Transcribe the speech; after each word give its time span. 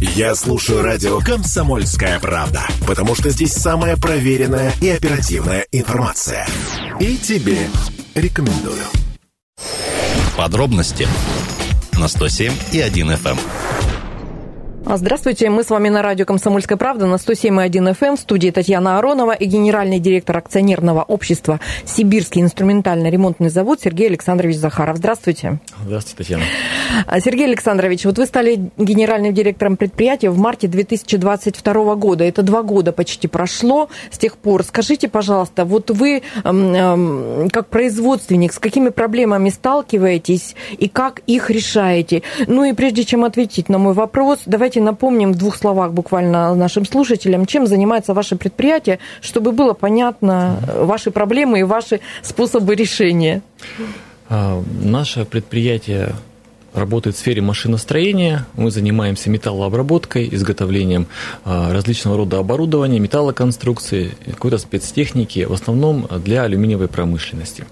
Я 0.00 0.34
слушаю 0.34 0.82
радио 0.82 1.20
«Комсомольская 1.20 2.20
правда», 2.20 2.66
потому 2.86 3.14
что 3.14 3.30
здесь 3.30 3.54
самая 3.54 3.96
проверенная 3.96 4.74
и 4.82 4.90
оперативная 4.90 5.66
информация. 5.72 6.46
И 7.00 7.16
тебе 7.16 7.66
рекомендую. 8.14 8.82
Подробности 10.36 11.08
на 11.94 12.08
107 12.08 12.52
и 12.72 12.80
1 12.80 13.10
FM. 13.12 13.38
А, 14.88 14.98
здравствуйте, 14.98 15.50
мы 15.50 15.64
с 15.64 15.70
вами 15.70 15.88
на 15.88 16.00
радио 16.00 16.24
«Комсомольская 16.24 16.78
правда» 16.78 17.06
на 17.06 17.16
107,1 17.16 17.70
FM 17.70 18.06
эм 18.06 18.16
в 18.16 18.20
студии 18.20 18.50
Татьяна 18.50 18.98
Аронова 18.98 19.32
и 19.32 19.44
генеральный 19.46 19.98
директор 19.98 20.36
акционерного 20.36 21.02
общества 21.02 21.58
«Сибирский 21.84 22.40
инструментально-ремонтный 22.40 23.48
завод» 23.48 23.80
Сергей 23.82 24.06
Александрович 24.06 24.54
Захаров. 24.54 24.98
Здравствуйте. 24.98 25.58
Здравствуйте, 25.84 26.16
Татьяна. 26.18 26.44
А, 27.04 27.18
Сергей 27.18 27.46
Александрович, 27.46 28.04
вот 28.04 28.16
вы 28.18 28.26
стали 28.26 28.70
генеральным 28.78 29.34
директором 29.34 29.76
предприятия 29.76 30.30
в 30.30 30.38
марте 30.38 30.68
2022 30.68 31.96
года. 31.96 32.22
Это 32.22 32.42
два 32.42 32.62
года 32.62 32.92
почти 32.92 33.26
прошло 33.26 33.88
с 34.12 34.18
тех 34.18 34.36
пор. 34.36 34.62
Скажите, 34.62 35.08
пожалуйста, 35.08 35.64
вот 35.64 35.90
вы 35.90 36.22
как 36.44 37.66
производственник 37.70 38.52
с 38.52 38.60
какими 38.60 38.90
проблемами 38.90 39.48
сталкиваетесь 39.48 40.54
и 40.78 40.88
как 40.88 41.22
их 41.26 41.50
решаете? 41.50 42.22
Ну 42.46 42.62
и 42.62 42.72
прежде 42.72 43.02
чем 43.02 43.24
ответить 43.24 43.68
на 43.68 43.78
мой 43.78 43.92
вопрос, 43.92 44.42
давайте 44.46 44.75
давайте 44.76 44.80
напомним 44.80 45.32
в 45.32 45.36
двух 45.36 45.56
словах 45.56 45.92
буквально 45.92 46.54
нашим 46.54 46.84
слушателям, 46.84 47.46
чем 47.46 47.66
занимается 47.66 48.14
ваше 48.14 48.36
предприятие, 48.36 48.98
чтобы 49.22 49.52
было 49.52 49.74
понятно 49.74 50.58
ваши 50.84 51.10
проблемы 51.10 51.60
и 51.60 51.64
ваши 51.64 52.00
способы 52.22 52.76
решения. 52.76 53.40
А, 54.28 54.62
наше 54.84 55.24
предприятие 55.24 56.08
работает 56.76 57.16
в 57.16 57.18
сфере 57.18 57.42
машиностроения. 57.42 58.46
Мы 58.54 58.70
занимаемся 58.70 59.30
металлообработкой, 59.30 60.28
изготовлением 60.32 61.06
а, 61.44 61.72
различного 61.72 62.18
рода 62.18 62.38
оборудования, 62.38 63.00
металлоконструкции, 63.00 64.12
какой-то 64.26 64.58
спецтехники, 64.58 65.44
в 65.44 65.52
основном 65.52 66.06
для 66.24 66.42
алюминиевой 66.42 66.88
промышленности. 66.88 67.64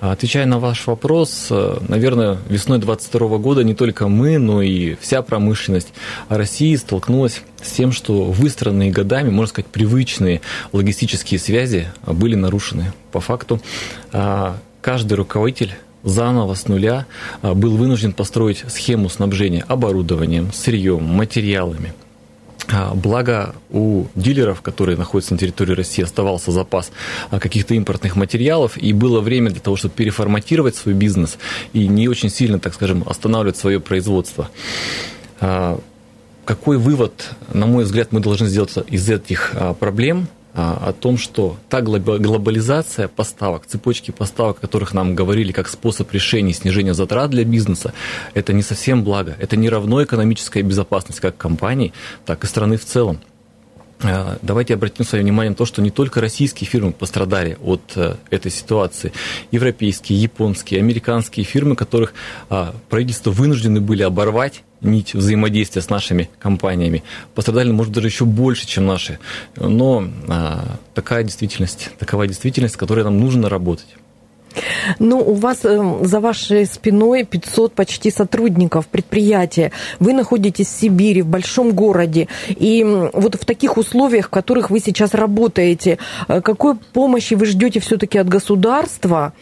А, 0.00 0.12
отвечая 0.12 0.46
на 0.46 0.58
ваш 0.58 0.86
вопрос, 0.86 1.48
а, 1.50 1.82
наверное, 1.88 2.38
весной 2.48 2.78
2022 2.78 3.38
года 3.38 3.64
не 3.64 3.74
только 3.74 4.08
мы, 4.08 4.38
но 4.38 4.62
и 4.62 4.94
вся 5.00 5.22
промышленность 5.22 5.92
России 6.28 6.76
столкнулась 6.76 7.42
с 7.60 7.72
тем, 7.72 7.90
что 7.92 8.24
выстроенные 8.24 8.90
годами, 8.90 9.30
можно 9.30 9.50
сказать, 9.50 9.70
привычные 9.70 10.40
логистические 10.72 11.40
связи 11.40 11.88
были 12.06 12.36
нарушены. 12.36 12.92
По 13.12 13.20
факту 13.20 13.60
каждый 14.80 15.14
руководитель 15.14 15.74
заново 16.02 16.54
с 16.54 16.68
нуля 16.68 17.06
а, 17.42 17.54
был 17.54 17.76
вынужден 17.76 18.12
построить 18.12 18.64
схему 18.68 19.08
снабжения 19.08 19.64
оборудованием, 19.66 20.52
сырьем, 20.52 21.04
материалами. 21.04 21.92
А, 22.68 22.94
благо 22.94 23.54
у 23.70 24.06
дилеров, 24.14 24.62
которые 24.62 24.96
находятся 24.96 25.34
на 25.34 25.38
территории 25.38 25.74
России, 25.74 26.02
оставался 26.02 26.52
запас 26.52 26.90
а, 27.30 27.40
каких-то 27.40 27.74
импортных 27.74 28.16
материалов, 28.16 28.76
и 28.76 28.92
было 28.92 29.20
время 29.20 29.50
для 29.50 29.60
того, 29.60 29.76
чтобы 29.76 29.94
переформатировать 29.94 30.76
свой 30.76 30.94
бизнес 30.94 31.38
и 31.72 31.88
не 31.88 32.08
очень 32.08 32.30
сильно, 32.30 32.58
так 32.58 32.74
скажем, 32.74 33.04
останавливать 33.06 33.56
свое 33.56 33.80
производство. 33.80 34.48
Какой 36.44 36.78
вывод, 36.78 37.30
на 37.52 37.66
мой 37.66 37.84
взгляд, 37.84 38.12
мы 38.12 38.20
должны 38.20 38.46
сделать 38.46 38.72
из 38.88 39.08
этих 39.08 39.54
проблем– 39.78 40.28
о 40.52 40.92
том, 40.92 41.16
что 41.16 41.56
та 41.68 41.80
глобализация 41.80 43.08
поставок, 43.08 43.66
цепочки 43.66 44.10
поставок, 44.10 44.58
о 44.58 44.60
которых 44.60 44.94
нам 44.94 45.14
говорили 45.14 45.52
как 45.52 45.68
способ 45.68 46.12
решения 46.12 46.52
снижения 46.52 46.94
затрат 46.94 47.30
для 47.30 47.44
бизнеса, 47.44 47.92
это 48.34 48.52
не 48.52 48.62
совсем 48.62 49.04
благо. 49.04 49.36
Это 49.38 49.56
не 49.56 49.68
равно 49.68 50.02
экономическая 50.02 50.62
безопасность 50.62 51.20
как 51.20 51.36
компании, 51.36 51.92
так 52.26 52.44
и 52.44 52.46
страны 52.46 52.76
в 52.76 52.84
целом. 52.84 53.20
А, 54.02 54.38
давайте 54.40 54.74
обратим 54.74 55.04
свое 55.04 55.22
внимание 55.22 55.50
на 55.50 55.56
то, 55.56 55.66
что 55.66 55.82
не 55.82 55.90
только 55.90 56.20
российские 56.20 56.68
фирмы 56.68 56.92
пострадали 56.92 57.58
от 57.62 57.82
э, 57.96 58.14
этой 58.30 58.50
ситуации. 58.50 59.12
Европейские, 59.50 60.20
японские, 60.20 60.80
американские 60.80 61.44
фирмы, 61.44 61.76
которых 61.76 62.14
а, 62.48 62.74
правительства 62.88 63.30
вынуждены 63.30 63.80
были 63.80 64.02
оборвать 64.02 64.62
нить 64.80 65.12
взаимодействия 65.12 65.82
с 65.82 65.90
нашими 65.90 66.30
компаниями, 66.38 67.02
пострадали, 67.34 67.70
может, 67.70 67.92
даже 67.92 68.08
еще 68.08 68.24
больше, 68.24 68.66
чем 68.66 68.86
наши. 68.86 69.18
Но 69.56 70.08
а, 70.28 70.78
такая 70.94 71.22
действительность, 71.22 71.90
такова 71.98 72.26
действительность, 72.26 72.74
с 72.74 72.78
которой 72.78 73.04
нам 73.04 73.20
нужно 73.20 73.50
работать. 73.50 73.88
Ну, 74.98 75.18
у 75.18 75.34
вас 75.34 75.60
э, 75.64 75.98
за 76.02 76.20
вашей 76.20 76.66
спиной 76.66 77.24
500 77.24 77.72
почти 77.74 78.10
сотрудников 78.10 78.86
предприятия. 78.86 79.72
Вы 79.98 80.12
находитесь 80.12 80.66
в 80.66 80.80
Сибири, 80.80 81.22
в 81.22 81.26
большом 81.26 81.72
городе. 81.72 82.28
И 82.48 82.84
вот 83.12 83.36
в 83.36 83.44
таких 83.44 83.76
условиях, 83.76 84.26
в 84.26 84.30
которых 84.30 84.70
вы 84.70 84.80
сейчас 84.80 85.14
работаете, 85.14 85.98
э, 86.28 86.40
какой 86.40 86.76
помощи 86.76 87.34
вы 87.34 87.46
ждете 87.46 87.80
все-таки 87.80 88.18
от 88.18 88.28
государства? 88.28 89.32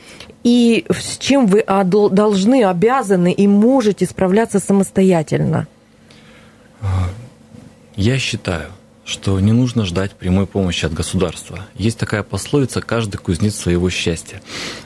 И 0.44 0.84
с 0.88 1.18
чем 1.18 1.46
вы 1.46 1.64
должны, 1.64 2.64
обязаны 2.64 3.32
и 3.32 3.46
можете 3.46 4.06
справляться 4.06 4.60
самостоятельно? 4.60 5.66
Я 7.96 8.18
считаю, 8.18 8.70
что 9.08 9.40
не 9.40 9.52
нужно 9.52 9.86
ждать 9.86 10.12
прямой 10.12 10.46
помощи 10.46 10.84
от 10.84 10.92
государства. 10.92 11.60
Есть 11.76 11.98
такая 11.98 12.22
пословица 12.22 12.82
«каждый 12.82 13.16
кузнец 13.16 13.54
своего 13.54 13.88
счастья». 13.88 14.42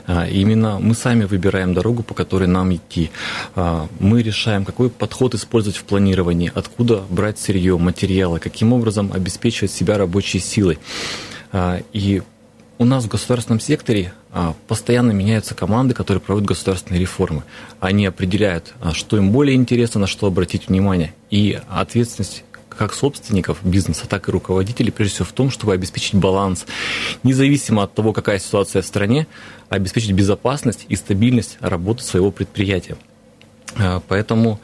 А, 0.07 0.29
именно 0.29 0.79
мы 0.79 0.95
сами 0.95 1.25
выбираем 1.25 1.75
дорогу, 1.75 2.05
по 2.05 2.15
которой 2.15 2.47
нам 2.47 2.73
идти. 2.73 3.11
А, 3.57 3.89
мы 3.99 4.23
решаем, 4.23 4.65
какой 4.65 4.91
подход 4.91 5.35
использовать 5.35 5.77
в 5.77 5.83
планировании, 5.83 6.53
откуда 6.55 7.03
брать 7.11 7.41
сырье, 7.41 7.77
материалы, 7.79 8.39
каким 8.39 8.73
образом 8.73 9.11
обеспечивать 9.13 9.73
себя 9.73 9.99
рабочей 9.99 10.39
силой. 10.39 10.79
А, 11.51 11.81
и 11.93 12.23
у 12.79 12.85
нас 12.85 13.05
в 13.05 13.09
государственном 13.09 13.61
секторе 13.61 14.13
постоянно 14.67 15.13
меняются 15.13 15.55
команды, 15.55 15.95
которые 15.95 16.21
проводят 16.21 16.49
государственные 16.49 17.01
реформы. 17.01 17.45
Они 17.81 18.07
определяют, 18.07 18.75
что 18.93 19.17
им 19.17 19.31
более 19.31 19.55
интересно, 19.55 20.01
на 20.01 20.07
что 20.09 20.27
обратить 20.27 20.69
внимание. 20.69 21.15
И 21.31 21.61
ответственность 21.69 22.43
как 22.75 22.95
собственников 22.95 23.59
бизнеса, 23.63 24.07
так 24.09 24.29
и 24.29 24.33
руководителей, 24.33 24.91
прежде 24.91 25.15
всего 25.15 25.27
в 25.27 25.33
том, 25.33 25.51
чтобы 25.51 25.73
обеспечить 25.73 26.15
баланс, 26.15 26.67
независимо 27.23 27.85
от 27.85 27.95
того, 27.95 28.13
какая 28.13 28.39
ситуация 28.39 28.83
в 28.83 28.87
стране, 28.87 29.27
обеспечить 29.69 30.13
безопасность 30.13 30.87
и 30.89 30.97
стабильность 30.97 31.59
работы 31.61 32.03
своего 32.03 32.31
предприятия. 32.31 32.97
А, 33.77 34.03
поэтому 34.07 34.61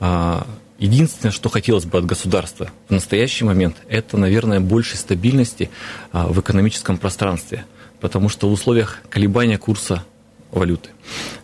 а, 0.00 0.46
единственное, 0.78 1.32
что 1.32 1.48
хотелось 1.48 1.84
бы 1.84 1.98
от 1.98 2.06
государства 2.06 2.70
в 2.88 2.92
настоящий 2.92 3.44
момент, 3.44 3.76
это, 3.88 4.16
наверное, 4.16 4.60
больше 4.60 4.96
стабильности 4.96 5.70
а, 6.12 6.26
в 6.26 6.40
экономическом 6.40 6.98
пространстве. 6.98 7.64
Потому 8.00 8.28
что 8.28 8.48
в 8.48 8.52
условиях 8.52 8.98
колебания 9.08 9.58
курса 9.58 10.04
валюты. 10.52 10.90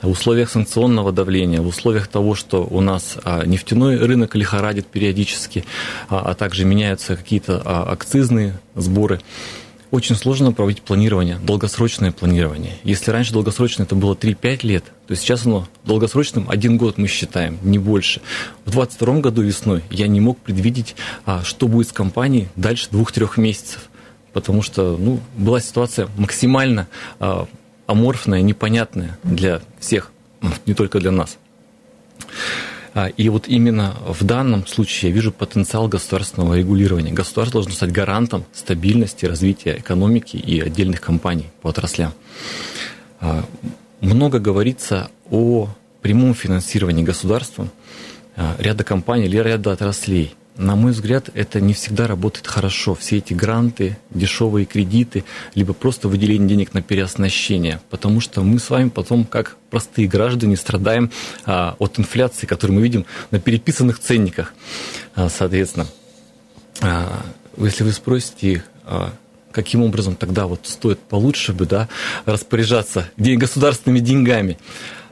В 0.03 0.11
условиях 0.11 0.51
санкционного 0.51 1.11
давления, 1.13 1.61
в 1.61 1.67
условиях 1.67 2.07
того, 2.07 2.35
что 2.35 2.65
у 2.71 2.81
нас 2.81 3.17
а, 3.25 3.45
нефтяной 3.45 3.97
рынок 3.97 4.37
лихорадит 4.37 4.87
периодически, 4.87 5.65
а, 6.09 6.31
а 6.31 6.35
также 6.35 6.65
меняются 6.65 7.17
какие-то 7.17 7.61
а, 7.65 7.91
акцизные 7.91 8.61
сборы, 8.77 9.21
очень 9.91 10.15
сложно 10.15 10.53
проводить 10.53 10.83
планирование, 10.83 11.39
долгосрочное 11.43 12.13
планирование. 12.13 12.75
Если 12.85 13.11
раньше 13.11 13.33
долгосрочное 13.33 13.87
это 13.87 13.95
было 13.95 14.15
3-5 14.15 14.67
лет, 14.67 14.85
то 15.07 15.17
сейчас 15.17 15.47
оно 15.47 15.67
долгосрочным 15.85 16.45
один 16.51 16.77
год 16.77 16.99
мы 16.99 17.09
считаем, 17.09 17.59
не 17.63 17.79
больше. 17.79 18.21
В 18.67 18.73
2022 18.73 19.21
году 19.21 19.41
весной 19.41 19.83
я 19.89 20.07
не 20.07 20.21
мог 20.21 20.37
предвидеть, 20.39 20.95
что 21.43 21.69
будет 21.69 21.89
с 21.89 21.93
компанией 21.93 22.49
дальше 22.55 22.89
двух-трех 22.91 23.39
месяцев 23.39 23.89
потому 24.35 24.63
что 24.63 24.97
ну, 24.97 25.21
была 25.37 25.59
ситуация 25.59 26.07
максимально 26.17 26.87
аморфное, 27.88 28.43
непонятное 28.43 29.19
для 29.25 29.60
всех, 29.81 30.12
не 30.66 30.75
только 30.75 31.00
для 31.00 31.10
нас. 31.10 31.38
А, 32.94 33.09
и 33.09 33.28
вот 33.31 33.49
именно 33.49 33.97
в 34.06 34.25
данном 34.25 34.66
случае 34.66 35.10
я 35.10 35.15
вижу 35.15 35.32
потенциал 35.32 35.88
государственного 35.88 36.55
регулирования. 36.55 37.12
Государство 37.12 37.61
должно 37.61 37.73
стать 37.73 37.90
гарантом 37.90 38.44
стабильности 38.52 39.25
развития 39.25 39.79
экономики 39.79 40.37
и 40.37 40.61
отдельных 40.61 41.00
компаний 41.00 41.46
по 41.62 41.70
отраслям. 41.70 42.12
А, 43.20 43.44
много 44.00 44.38
говорится 44.38 45.11
о 45.31 45.69
прямом 46.02 46.34
финансировании 46.34 47.02
государством 47.02 47.70
а, 48.37 48.55
ряда 48.58 48.84
компаний 48.84 49.25
или 49.25 49.38
ряда 49.38 49.73
отраслей. 49.73 50.34
На 50.58 50.75
мой 50.75 50.90
взгляд, 50.90 51.31
это 51.34 51.60
не 51.60 51.72
всегда 51.72 52.08
работает 52.08 52.49
хорошо. 52.49 52.96
Все 52.96 53.19
эти 53.19 53.32
гранты, 53.32 53.96
дешевые 54.10 54.66
кредиты, 54.66 55.25
либо 55.55 55.72
просто 55.72 56.08
выделение 56.08 56.49
денег 56.49 56.75
на 56.75 56.82
переоснащение. 56.82 57.81
Потому 57.90 58.20
что 58.20 58.43
мы 58.43 58.58
с 58.58 58.69
вами 58.69 58.88
потом, 58.88 59.25
как 59.25 59.56
простые 59.70 60.08
граждане, 60.08 60.56
страдаем 60.56 61.12
а, 61.46 61.76
от 61.78 62.00
инфляции, 62.00 62.46
которую 62.46 62.76
мы 62.76 62.82
видим 62.82 63.06
на 63.31 63.38
переписанных 63.38 64.00
ценниках. 64.00 64.52
А, 65.14 65.28
соответственно, 65.28 65.87
а, 66.81 67.22
если 67.56 67.84
вы 67.84 67.93
спросите 67.93 68.64
а, 68.84 69.12
каким 69.52 69.82
образом 69.84 70.16
тогда 70.16 70.46
вот 70.46 70.66
стоит 70.66 70.99
получше 70.99 71.52
бы 71.52 71.66
да, 71.66 71.88
распоряжаться 72.26 73.08
государственными 73.16 74.00
деньгами, 74.00 74.58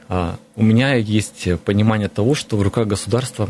а, 0.09 0.37
у 0.57 0.63
меня 0.63 0.95
есть 0.95 1.47
понимание 1.63 2.09
того, 2.09 2.35
что 2.35 2.57
в 2.57 2.61
руках 2.61 2.87
государства 2.87 3.49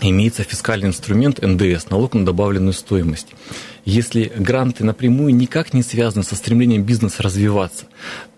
имеется 0.00 0.44
фискальный 0.44 0.88
инструмент 0.88 1.40
НДС, 1.42 1.90
налог 1.90 2.14
на 2.14 2.24
добавленную 2.24 2.72
стоимость. 2.72 3.28
Если 3.84 4.30
гранты 4.36 4.84
напрямую 4.84 5.34
никак 5.34 5.72
не 5.72 5.82
связаны 5.82 6.22
со 6.22 6.36
стремлением 6.36 6.84
бизнеса 6.84 7.22
развиваться, 7.22 7.86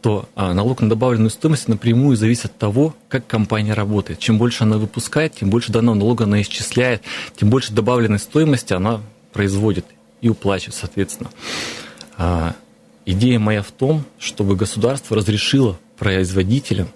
то 0.00 0.28
а, 0.34 0.54
налог 0.54 0.80
на 0.80 0.88
добавленную 0.88 1.30
стоимость 1.30 1.68
напрямую 1.68 2.16
зависит 2.16 2.46
от 2.46 2.58
того, 2.58 2.94
как 3.08 3.26
компания 3.26 3.74
работает. 3.74 4.20
Чем 4.20 4.38
больше 4.38 4.64
она 4.64 4.78
выпускает, 4.78 5.34
тем 5.34 5.50
больше 5.50 5.72
данного 5.72 5.96
налога 5.96 6.24
она 6.24 6.40
исчисляет, 6.40 7.02
тем 7.36 7.50
больше 7.50 7.72
добавленной 7.72 8.18
стоимости 8.18 8.72
она 8.72 9.00
производит 9.32 9.84
и 10.20 10.28
уплачивает, 10.28 10.76
соответственно. 10.76 11.30
А, 12.16 12.54
идея 13.04 13.38
моя 13.38 13.62
в 13.62 13.70
том, 13.70 14.04
чтобы 14.18 14.56
государство 14.56 15.16
разрешило 15.16 15.78
производителям 15.98 16.88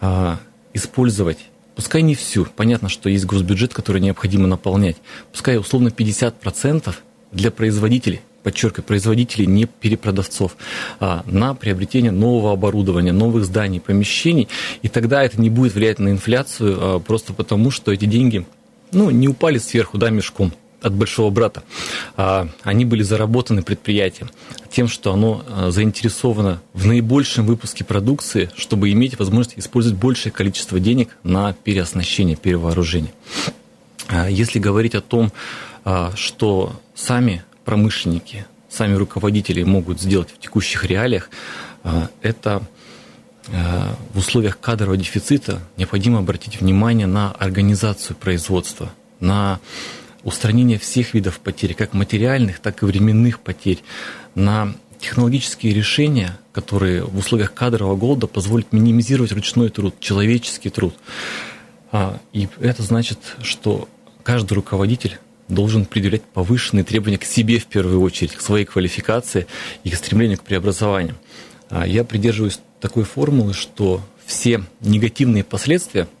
а, 0.00 0.40
использовать 0.72 1.38
Пускай 1.74 2.02
не 2.02 2.14
всю. 2.14 2.46
Понятно, 2.56 2.88
что 2.88 3.08
есть 3.08 3.24
госбюджет, 3.24 3.72
который 3.72 4.00
необходимо 4.00 4.46
наполнять. 4.46 4.96
Пускай 5.32 5.56
условно 5.58 5.88
50% 5.88 6.94
для 7.32 7.50
производителей, 7.50 8.20
подчеркиваю, 8.42 8.84
производителей, 8.84 9.46
не 9.46 9.66
перепродавцов, 9.66 10.56
а 10.98 11.22
на 11.26 11.54
приобретение 11.54 12.10
нового 12.10 12.52
оборудования, 12.52 13.12
новых 13.12 13.44
зданий, 13.44 13.80
помещений. 13.80 14.48
И 14.82 14.88
тогда 14.88 15.22
это 15.22 15.40
не 15.40 15.50
будет 15.50 15.74
влиять 15.74 15.98
на 15.98 16.08
инфляцию 16.08 16.78
а 16.80 17.00
просто 17.00 17.32
потому, 17.32 17.70
что 17.70 17.92
эти 17.92 18.04
деньги 18.04 18.46
ну, 18.92 19.10
не 19.10 19.28
упали 19.28 19.58
сверху, 19.58 19.98
да, 19.98 20.10
мешком 20.10 20.52
от 20.82 20.94
большого 20.94 21.30
брата. 21.30 21.62
А, 22.16 22.48
они 22.62 22.84
были 22.84 23.02
заработаны 23.02 23.62
предприятием 23.62 24.30
тем, 24.70 24.88
что 24.88 25.12
оно 25.12 25.44
а, 25.48 25.70
заинтересовано 25.70 26.60
в 26.72 26.86
наибольшем 26.86 27.46
выпуске 27.46 27.84
продукции, 27.84 28.50
чтобы 28.56 28.90
иметь 28.92 29.18
возможность 29.18 29.58
использовать 29.58 29.98
большее 29.98 30.32
количество 30.32 30.80
денег 30.80 31.16
на 31.22 31.52
переоснащение, 31.52 32.36
перевооружение. 32.36 33.12
А, 34.08 34.28
если 34.28 34.58
говорить 34.58 34.94
о 34.94 35.00
том, 35.00 35.32
что 36.14 36.78
сами 36.94 37.42
промышленники, 37.64 38.44
сами 38.68 38.94
руководители 38.96 39.62
могут 39.62 39.98
сделать 39.98 40.28
в 40.28 40.38
текущих 40.38 40.84
реалиях, 40.84 41.30
это 42.20 42.60
в 43.46 44.18
условиях 44.18 44.60
кадрового 44.60 44.98
дефицита 44.98 45.62
необходимо 45.78 46.18
обратить 46.18 46.60
внимание 46.60 47.06
на 47.06 47.32
организацию 47.32 48.14
производства, 48.14 48.92
на 49.20 49.58
устранение 50.24 50.78
всех 50.78 51.14
видов 51.14 51.40
потерь, 51.40 51.74
как 51.74 51.94
материальных, 51.94 52.58
так 52.60 52.82
и 52.82 52.86
временных 52.86 53.40
потерь, 53.40 53.78
на 54.34 54.74
технологические 55.00 55.72
решения, 55.72 56.38
которые 56.52 57.04
в 57.04 57.16
условиях 57.16 57.54
кадрового 57.54 57.96
голода 57.96 58.26
позволят 58.26 58.72
минимизировать 58.72 59.32
ручной 59.32 59.70
труд, 59.70 59.94
человеческий 60.00 60.70
труд. 60.70 60.94
А, 61.92 62.20
и 62.32 62.48
это 62.60 62.82
значит, 62.82 63.18
что 63.42 63.88
каждый 64.22 64.54
руководитель 64.54 65.18
должен 65.48 65.84
предъявлять 65.84 66.22
повышенные 66.22 66.84
требования 66.84 67.18
к 67.18 67.24
себе 67.24 67.58
в 67.58 67.66
первую 67.66 68.00
очередь, 68.02 68.32
к 68.32 68.40
своей 68.40 68.64
квалификации 68.64 69.46
и 69.84 69.90
к 69.90 69.96
стремлению 69.96 70.38
к 70.38 70.42
преобразованию. 70.42 71.16
А, 71.70 71.86
я 71.86 72.04
придерживаюсь 72.04 72.60
такой 72.80 73.04
формулы, 73.04 73.54
что 73.54 74.02
все 74.26 74.62
негативные 74.80 75.44
последствия– 75.44 76.06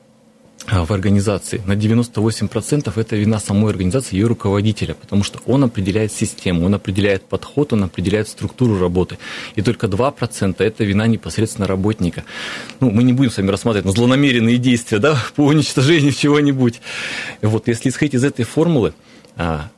в 0.66 0.92
организации. 0.92 1.62
На 1.66 1.72
98% 1.72 2.92
это 2.94 3.16
вина 3.16 3.40
самой 3.40 3.70
организации, 3.70 4.16
ее 4.16 4.26
руководителя, 4.26 4.94
потому 4.94 5.24
что 5.24 5.40
он 5.46 5.64
определяет 5.64 6.12
систему, 6.12 6.66
он 6.66 6.74
определяет 6.74 7.24
подход, 7.24 7.72
он 7.72 7.84
определяет 7.84 8.28
структуру 8.28 8.78
работы. 8.78 9.18
И 9.56 9.62
только 9.62 9.86
2% 9.86 10.56
это 10.58 10.84
вина 10.84 11.06
непосредственно 11.06 11.66
работника. 11.66 12.24
Ну, 12.78 12.90
мы 12.90 13.02
не 13.02 13.12
будем 13.12 13.30
с 13.30 13.38
вами 13.38 13.50
рассматривать 13.50 13.86
на 13.86 13.92
злонамеренные 13.92 14.58
действия 14.58 14.98
да, 14.98 15.18
по 15.34 15.42
уничтожению 15.42 16.12
чего-нибудь. 16.12 16.80
Вот, 17.42 17.68
если 17.68 17.88
исходить 17.88 18.14
из 18.14 18.24
этой 18.24 18.44
формулы, 18.44 18.94
а, 19.36 19.70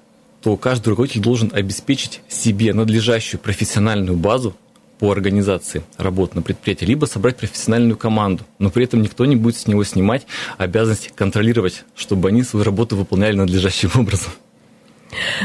то 0.43 0.57
каждый 0.57 0.91
руководитель 0.91 1.23
должен 1.23 1.51
обеспечить 1.55 2.21
себе 2.29 2.75
надлежащую 2.75 3.41
профессиональную 3.41 4.17
базу 4.17 4.57
по 5.03 5.11
организации 5.11 5.83
работ 5.99 6.37
на 6.37 6.43
предприятии, 6.43 6.85
либо 6.85 7.07
собрать 7.07 7.37
профессиональную 7.37 7.97
команду, 7.97 8.45
но 8.61 8.71
при 8.71 8.85
этом 8.85 9.03
никто 9.03 9.27
не 9.27 9.35
будет 9.35 9.57
с 9.57 9.67
него 9.67 9.83
снимать 9.83 10.29
обязанность 10.59 11.11
контролировать, 11.17 11.83
чтобы 11.97 12.29
они 12.29 12.45
свою 12.45 12.65
работу 12.65 12.95
выполняли 12.95 13.35
надлежащим 13.35 13.91
образом. 14.01 14.31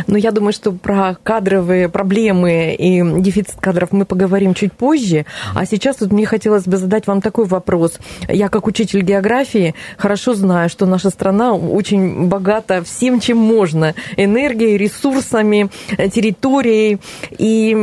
Ну, 0.06 0.16
я 0.16 0.32
думаю, 0.32 0.54
что 0.54 0.72
про 0.72 1.18
кадровые 1.24 1.90
проблемы 1.90 2.76
и 2.78 3.02
дефицит 3.20 3.56
кадров 3.60 3.92
мы 3.92 4.06
поговорим 4.06 4.54
чуть 4.54 4.74
позже. 4.74 5.26
А 5.56 5.66
сейчас 5.66 6.02
вот 6.02 6.12
мне 6.12 6.28
хотелось 6.28 6.66
бы 6.66 6.78
задать 6.78 7.08
вам 7.08 7.22
такой 7.22 7.46
вопрос. 7.46 7.98
Я, 8.30 8.50
как 8.50 8.68
учитель 8.68 9.02
географии, 9.02 9.74
хорошо 9.98 10.36
знаю, 10.36 10.70
что 10.70 10.86
наша 10.86 11.10
страна 11.10 11.56
очень 11.56 12.28
богата 12.28 12.84
всем, 12.84 13.20
чем 13.20 13.40
можно. 13.40 13.96
Энергией, 14.18 14.78
ресурсами, 14.78 15.72
территорией. 16.14 17.00
И 17.40 17.76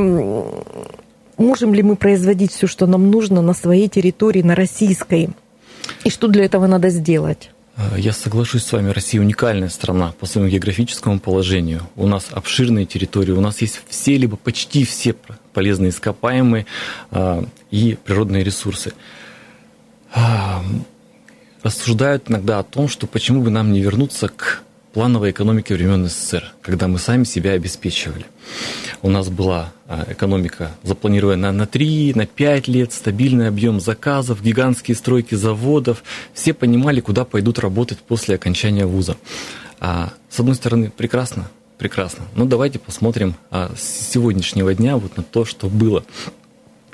можем 1.38 1.75
ли 1.75 1.82
мы 1.82 1.96
производить 1.96 2.52
все, 2.52 2.66
что 2.66 2.86
нам 2.86 3.10
нужно 3.10 3.42
на 3.42 3.54
своей 3.54 3.88
территории, 3.88 4.42
на 4.42 4.54
российской? 4.54 5.31
И 6.04 6.10
что 6.10 6.28
для 6.28 6.44
этого 6.44 6.66
надо 6.66 6.90
сделать? 6.90 7.50
Э, 7.76 7.94
я 7.98 8.12
соглашусь 8.12 8.64
с 8.64 8.72
вами, 8.72 8.90
Россия 8.90 9.20
уникальная 9.20 9.69
страна 9.69 10.12
по 10.19 10.26
своему 10.26 10.50
географическому 10.50 11.20
положению. 11.20 11.82
У 11.96 12.06
нас 12.06 12.28
обширные 12.31 12.86
территории, 12.86 13.32
у 13.32 13.40
нас 13.40 13.60
есть 13.60 13.81
все, 13.88 14.16
либо 14.16 14.36
почти 14.36 14.84
все 14.84 15.14
полезные 15.52 15.90
ископаемые 15.90 16.66
э, 17.10 17.44
и 17.70 17.96
природные 18.04 18.44
ресурсы. 18.44 18.92
Рассуждают 21.64 22.30
иногда 22.30 22.60
о 22.60 22.62
том, 22.62 22.88
что 22.88 23.08
почему 23.08 23.42
бы 23.42 23.50
нам 23.50 23.72
не 23.72 23.80
вернуться 23.80 24.28
к 24.28 24.62
плановой 24.94 25.32
экономике 25.32 25.75
времен 25.75 26.08
СССР, 26.08 26.55
когда 26.62 26.87
мы 26.87 26.99
сами 26.99 27.25
себя 27.25 27.50
обеспечивали. 27.50 28.26
У 29.02 29.11
нас 29.11 29.29
была 29.29 29.73
а, 29.88 30.06
экономика 30.08 30.70
запланирована 30.85 31.50
на 31.50 31.67
3, 31.67 32.12
на 32.14 32.26
5 32.26 32.69
лет, 32.69 32.93
стабильный 32.93 33.49
объем 33.49 33.81
заказов, 33.81 34.41
гигантские 34.41 34.94
стройки 34.94 35.35
заводов. 35.35 36.05
Все 36.32 36.55
понимали, 36.55 37.00
куда 37.00 37.25
пойдут 37.25 37.58
работать 37.58 37.99
после 37.99 38.37
окончания 38.37 38.87
вуза. 38.87 39.17
А, 39.81 40.12
с 40.31 40.38
одной 40.38 40.55
стороны, 40.55 40.93
прекрасно, 40.97 41.50
прекрасно. 41.76 42.26
Но 42.37 42.44
давайте 42.44 42.79
посмотрим 42.79 43.35
а, 43.50 43.73
с 43.76 44.12
сегодняшнего 44.12 44.75
дня 44.75 44.97
вот 44.97 45.17
на 45.17 45.25
то, 45.25 45.44
что 45.44 45.69
было. 45.69 46.05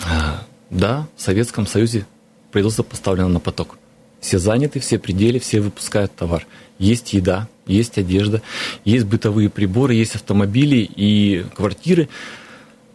А, 0.02 0.42
да, 0.70 1.06
в 1.16 1.20
Советском 1.20 1.66
Союзе 1.66 2.06
производство 2.50 2.82
поставлено 2.82 3.28
на 3.28 3.40
поток. 3.40 3.76
Все 4.20 4.38
заняты, 4.38 4.80
все 4.80 4.98
пределы, 4.98 5.38
все 5.38 5.60
выпускают 5.60 6.14
товар. 6.14 6.46
Есть 6.78 7.12
еда, 7.12 7.48
есть 7.66 7.98
одежда, 7.98 8.42
есть 8.84 9.06
бытовые 9.06 9.48
приборы, 9.50 9.94
есть 9.94 10.14
автомобили 10.14 10.76
и 10.94 11.44
квартиры. 11.54 12.08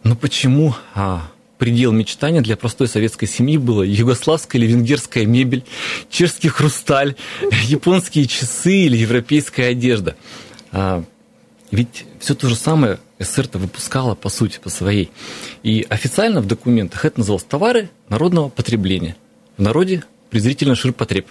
Но 0.02 0.14
почему 0.14 0.74
а, 0.94 1.28
предел 1.58 1.92
мечтания 1.92 2.40
для 2.40 2.56
простой 2.56 2.88
советской 2.88 3.26
семьи 3.26 3.56
было 3.56 3.82
югославская 3.82 4.60
или 4.60 4.70
венгерская 4.70 5.26
мебель, 5.26 5.64
чешский 6.10 6.48
хрусталь, 6.48 7.16
японские 7.64 8.26
часы 8.26 8.72
или 8.86 8.96
европейская 8.96 9.68
одежда? 9.68 10.16
А, 10.70 11.04
ведь 11.70 12.04
все 12.20 12.34
то 12.34 12.48
же 12.48 12.54
самое 12.54 12.98
СССР-то 13.18 13.58
выпускала, 13.58 14.14
по 14.14 14.28
сути, 14.28 14.60
по 14.62 14.68
своей. 14.68 15.10
И 15.62 15.86
официально 15.88 16.40
в 16.40 16.46
документах 16.46 17.04
это 17.04 17.20
называлось 17.20 17.44
товары 17.44 17.90
народного 18.08 18.48
потребления. 18.48 19.16
В 19.56 19.62
народе 19.62 20.04
презрительно 20.36 20.74
ширпотреб. 20.74 21.26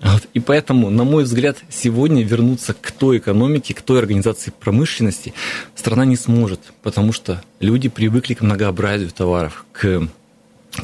Вот. 0.00 0.28
И 0.32 0.38
поэтому, 0.38 0.88
на 0.88 1.02
мой 1.02 1.24
взгляд, 1.24 1.56
сегодня 1.68 2.22
вернуться 2.22 2.72
к 2.72 2.92
той 2.92 3.18
экономике, 3.18 3.74
к 3.74 3.82
той 3.82 3.98
организации 3.98 4.52
промышленности 4.52 5.34
страна 5.74 6.04
не 6.04 6.14
сможет, 6.14 6.60
потому 6.84 7.12
что 7.12 7.42
люди 7.58 7.88
привыкли 7.88 8.34
к 8.34 8.40
многообразию 8.40 9.10
товаров, 9.10 9.66
к 9.72 10.06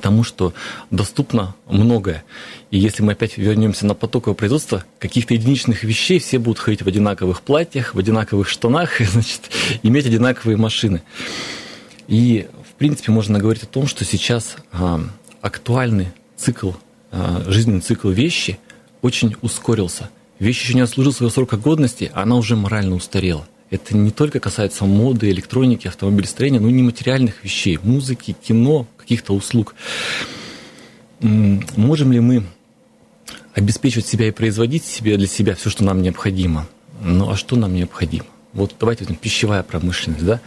тому, 0.02 0.25
что 0.25 0.54
доступно 0.90 1.54
многое. 1.68 2.25
И 2.73 2.78
если 2.78 3.04
мы 3.04 3.12
опять 3.12 3.38
вернемся 3.38 3.87
на 3.87 3.94
потоковое 3.94 4.35
производство, 4.35 4.85
каких-то 4.99 5.35
единичных 5.35 5.85
вещей 5.85 6.18
все 6.18 6.40
будут 6.40 6.59
ходить 6.59 6.83
в 6.83 6.88
одинаковых 6.88 7.42
платьях, 7.42 7.94
в 7.94 7.99
одинаковых 8.00 8.49
штанах, 8.49 9.00
и, 9.00 9.04
значит, 9.04 9.42
иметь 9.85 10.06
одинаковые 10.06 10.56
машины. 10.56 11.04
И, 12.09 12.49
в 12.68 12.75
принципе, 12.75 13.12
можно 13.12 13.38
говорить 13.38 13.62
о 13.62 13.66
том, 13.66 13.87
что 13.87 14.04
сейчас 14.04 14.56
а, 14.73 15.00
актуальный 15.42 16.09
цикл, 16.37 16.73
жизненный 17.47 17.80
цикл 17.80 18.11
вещи– 18.11 18.59
очень 19.04 19.37
ускорился. 19.42 20.09
Вещь 20.38 20.62
еще 20.62 20.75
не 20.75 20.80
отслужила 20.80 21.12
своего 21.12 21.30
срока 21.30 21.59
годности, 21.59 22.11
а 22.14 22.23
она 22.23 22.37
уже 22.37 22.56
морально 22.56 22.97
устарела. 22.97 23.47
Это 23.68 23.94
не 23.94 24.11
только 24.11 24.40
касается 24.40 24.87
моды, 24.87 25.30
электроники, 25.30 25.87
автомобилестроения, 25.87 26.59
но 26.59 26.68
и 26.68 26.73
нематериальных 26.73 27.44
вещей, 27.44 27.78
музыки, 27.83 28.35
кино, 28.42 28.87
каких-то 28.97 29.35
услуг. 29.35 29.75
Можем 31.21 32.12
ли 32.12 32.21
мы 32.21 32.44
обеспечивать 33.52 34.06
себя 34.06 34.28
и 34.28 34.30
производить 34.30 34.87
себе 34.87 35.18
для 35.18 35.26
себя 35.26 35.54
все, 35.54 35.68
что 35.68 35.85
нам 35.85 36.00
необходимо? 36.00 36.66
Ну 37.02 37.28
а 37.28 37.37
что 37.37 37.56
нам 37.56 37.75
необходимо? 37.75 38.26
Вот 38.54 38.75
давайте 38.80 39.04
пищевая 39.04 39.62
промышленность, 39.62 40.25
да? 40.25 40.40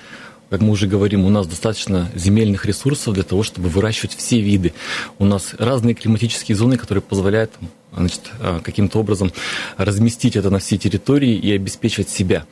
Как 0.50 0.62
мы 0.62 0.72
уже 0.72 0.88
говорим, 0.88 1.25
у 1.25 1.30
нас 1.30 1.46
достаточно 1.46 2.10
земельных 2.16 2.66
ресурсов 2.66 3.13
для 3.13 3.24
того, 3.24 3.44
чтобы 3.44 3.68
выращивать 3.68 4.16
все 4.16 4.39
виды. 4.39 4.74
У 5.20 5.25
нас 5.25 5.54
разные 5.58 5.94
климатические 5.94 6.56
зоны, 6.56 6.77
которые 6.77 7.01
позволяют 7.01 7.51
значит, 7.94 8.32
каким-то 8.63 9.00
образом 9.00 9.34
разместить 9.75 10.36
это 10.38 10.50
на 10.50 10.60
всей 10.60 10.77
территории 10.77 11.36
и 11.36 11.51
обеспечивать 11.51 12.10
себя. 12.10 12.46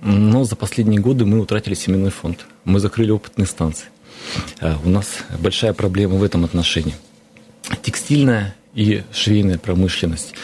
Но 0.00 0.44
за 0.44 0.56
последние 0.56 1.00
годы 1.00 1.26
мы 1.26 1.38
утратили 1.38 1.74
семенной 1.74 2.10
фонд. 2.10 2.46
Мы 2.64 2.80
закрыли 2.80 3.10
опытные 3.10 3.46
станции. 3.46 3.88
У 4.84 4.88
нас 4.88 5.18
большая 5.38 5.74
проблема 5.74 6.14
в 6.16 6.22
этом 6.22 6.44
отношении. 6.44 6.94
Текстильная 7.82 8.54
и 8.74 9.02
швейная 9.12 9.58
промышленность 9.58 10.34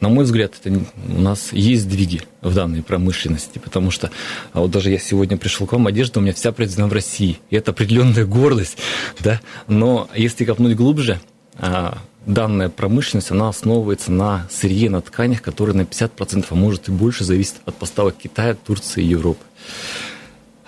на 0.00 0.08
мой 0.08 0.24
взгляд, 0.24 0.54
это 0.62 0.80
у 1.08 1.20
нас 1.20 1.52
есть 1.52 1.82
сдвиги 1.82 2.22
в 2.40 2.54
данной 2.54 2.82
промышленности, 2.82 3.58
потому 3.58 3.90
что 3.90 4.10
а 4.52 4.60
вот 4.60 4.70
даже 4.70 4.90
я 4.90 4.98
сегодня 4.98 5.36
пришел 5.36 5.66
к 5.66 5.72
вам, 5.72 5.86
одежда 5.86 6.20
у 6.20 6.22
меня 6.22 6.32
вся 6.32 6.52
произведена 6.52 6.88
в 6.88 6.92
России, 6.92 7.40
и 7.50 7.56
это 7.56 7.72
определенная 7.72 8.24
гордость, 8.24 8.78
да, 9.20 9.40
но 9.66 10.08
если 10.14 10.44
копнуть 10.44 10.76
глубже, 10.76 11.20
а, 11.56 11.98
данная 12.26 12.68
промышленность, 12.68 13.30
она 13.30 13.48
основывается 13.48 14.12
на 14.12 14.46
сырье, 14.50 14.90
на 14.90 15.00
тканях, 15.00 15.42
которые 15.42 15.74
на 15.74 15.82
50%, 15.82 16.46
а 16.48 16.54
может 16.54 16.88
и 16.88 16.92
больше, 16.92 17.24
зависят 17.24 17.56
от 17.64 17.74
поставок 17.74 18.16
Китая, 18.16 18.54
Турции 18.54 19.02
и 19.02 19.06
Европы. 19.06 19.44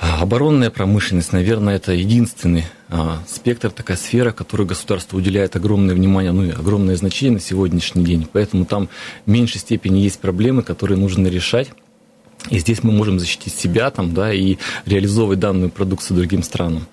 А, 0.02 0.22
оборонная 0.22 0.70
промышленность, 0.70 1.34
наверное, 1.34 1.76
это 1.76 1.92
единственный 1.92 2.64
а, 2.88 3.22
спектр, 3.28 3.70
такая 3.70 3.98
сфера, 3.98 4.32
которой 4.32 4.66
государство 4.66 5.18
уделяет 5.18 5.56
огромное 5.56 5.94
внимание, 5.94 6.32
ну 6.32 6.44
и 6.44 6.50
огромное 6.50 6.96
значение 6.96 7.34
на 7.34 7.40
сегодняшний 7.40 8.02
день. 8.02 8.26
Поэтому 8.32 8.64
там 8.64 8.88
в 9.26 9.30
меньшей 9.30 9.58
степени 9.58 9.98
есть 9.98 10.18
проблемы, 10.18 10.62
которые 10.62 10.96
нужно 10.96 11.26
решать. 11.26 11.70
И 12.48 12.58
здесь 12.58 12.82
мы 12.82 12.92
можем 12.92 13.20
защитить 13.20 13.54
себя 13.54 13.90
там, 13.90 14.14
да, 14.14 14.32
и 14.32 14.56
реализовывать 14.86 15.38
данную 15.38 15.70
продукцию 15.70 16.16
другим 16.16 16.42
странам. 16.42 16.86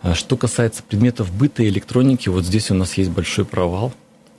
А 0.00 0.14
что 0.14 0.36
касается 0.36 0.84
предметов 0.84 1.32
быта 1.36 1.64
и 1.64 1.68
электроники, 1.68 2.28
вот 2.28 2.44
здесь 2.44 2.70
у 2.70 2.74
нас 2.74 2.94
есть 2.94 3.10
большой 3.10 3.46
провал, 3.46 3.92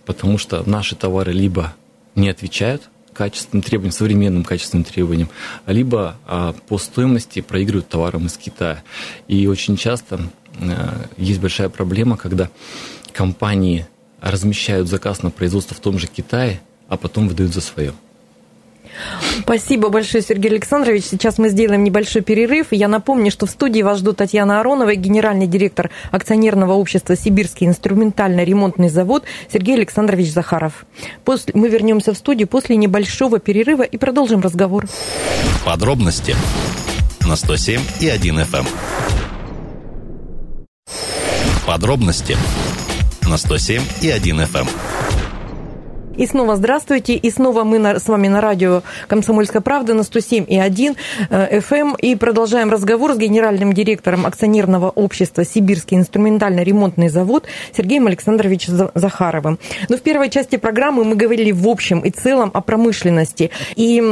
потому 0.06 0.38
что 0.38 0.64
наши 0.66 0.96
товары 0.96 1.34
либо 1.34 1.74
не 2.16 2.30
отвечают 2.30 2.90
качественным 3.20 3.62
требованиям, 3.62 3.92
современным 3.92 4.46
качественным 4.46 4.86
требованиям, 4.86 5.30
либо 5.68 6.16
а, 6.26 6.56
по 6.70 6.78
стоимости 6.78 7.42
проигрывают 7.42 7.90
товарам 7.90 8.28
из 8.28 8.38
Китая. 8.38 8.82
И 9.28 9.46
очень 9.46 9.76
часто 9.76 10.22
а, 10.62 11.06
есть 11.18 11.42
большая 11.42 11.68
проблема, 11.68 12.16
когда 12.16 12.50
компании 13.12 13.86
размещают 14.22 14.88
заказ 14.88 15.22
на 15.22 15.32
производство 15.32 15.76
в 15.76 15.82
том 15.82 16.00
же 16.00 16.08
Китае, 16.08 16.62
а 16.88 16.96
потом 16.96 17.28
выдают 17.28 17.54
за 17.54 17.60
свое. 17.60 17.94
Спасибо 19.42 19.90
большое, 19.90 20.24
Сергей 20.24 20.52
Александрович. 20.52 21.06
Сейчас 21.06 21.38
мы 21.38 21.50
сделаем 21.50 21.84
небольшой 21.84 22.22
перерыв. 22.22 22.68
Я 22.72 22.88
напомню, 22.88 23.32
что 23.32 23.46
в 23.46 23.50
студии 23.50 23.82
вас 23.82 24.00
ждут 24.00 24.18
Татьяна 24.18 24.60
Аронова, 24.60 24.96
генеральный 24.96 25.48
директор 25.48 25.90
акционерного 26.12 26.74
общества 26.74 27.16
«Сибирский 27.16 27.68
инструментально-ремонтный 27.68 28.90
завод» 28.90 29.24
Сергей 29.52 29.76
Александрович 29.76 30.32
Захаров. 30.32 30.86
После, 31.26 31.54
мы 31.56 31.70
вернемся 31.70 32.14
в 32.14 32.18
студию 32.18 32.48
после 32.48 32.76
небольшого 32.76 33.40
перерыва 33.40 33.84
и 33.84 33.98
продолжим 33.98 34.42
разговор. 34.42 34.86
Подробности 35.66 36.36
на 37.28 37.36
107 37.36 37.82
и 38.02 38.10
1 38.10 38.40
FM. 38.40 38.60
Эм. 38.60 38.66
Подробности 41.66 42.36
на 43.28 43.38
107 43.38 43.82
и 44.02 44.10
1 44.10 44.42
FM. 44.42 44.68
И 46.20 46.26
снова 46.28 46.58
здравствуйте. 46.58 47.14
И 47.14 47.32
снова 47.32 47.64
мы 47.64 47.80
на, 47.80 47.98
с 47.98 48.10
вами 48.10 48.28
на 48.28 48.42
радио 48.42 48.84
«Комсомольская 49.08 49.62
правда» 49.62 49.94
на 49.94 50.04
107 50.04 50.46
и 50.50 50.60
1 50.60 50.96
FM. 51.30 51.62
Эм. 51.72 51.96
И 51.96 52.16
продолжаем 52.16 52.70
разговор 52.70 53.14
с 53.14 53.18
генеральным 53.18 53.72
директором 53.72 54.26
акционерного 54.26 54.90
общества 54.90 55.46
«Сибирский 55.46 55.96
инструментально-ремонтный 55.96 57.08
завод» 57.08 57.46
Сергеем 57.72 58.08
Александровичем 58.08 58.90
Захаровым. 58.96 59.60
Но 59.88 59.96
в 59.96 60.02
первой 60.02 60.30
части 60.30 60.58
программы 60.58 61.06
мы 61.06 61.16
говорили 61.16 61.54
в 61.54 61.66
общем 61.70 62.02
и 62.02 62.10
целом 62.10 62.52
о 62.54 62.60
промышленности. 62.60 63.52
И 63.78 64.04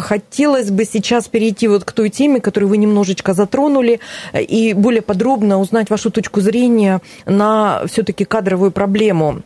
хотелось 0.00 0.72
бы 0.72 0.84
сейчас 0.84 1.28
перейти 1.28 1.68
вот 1.68 1.84
к 1.84 1.92
той 1.92 2.10
теме, 2.10 2.40
которую 2.40 2.70
вы 2.70 2.76
немножечко 2.76 3.34
затронули, 3.34 4.00
и 4.36 4.72
более 4.72 5.02
подробно 5.02 5.60
узнать 5.60 5.90
вашу 5.90 6.10
точку 6.10 6.40
зрения 6.40 7.00
на 7.24 7.82
все-таки 7.86 8.24
кадровую 8.24 8.72
проблему 8.72 9.42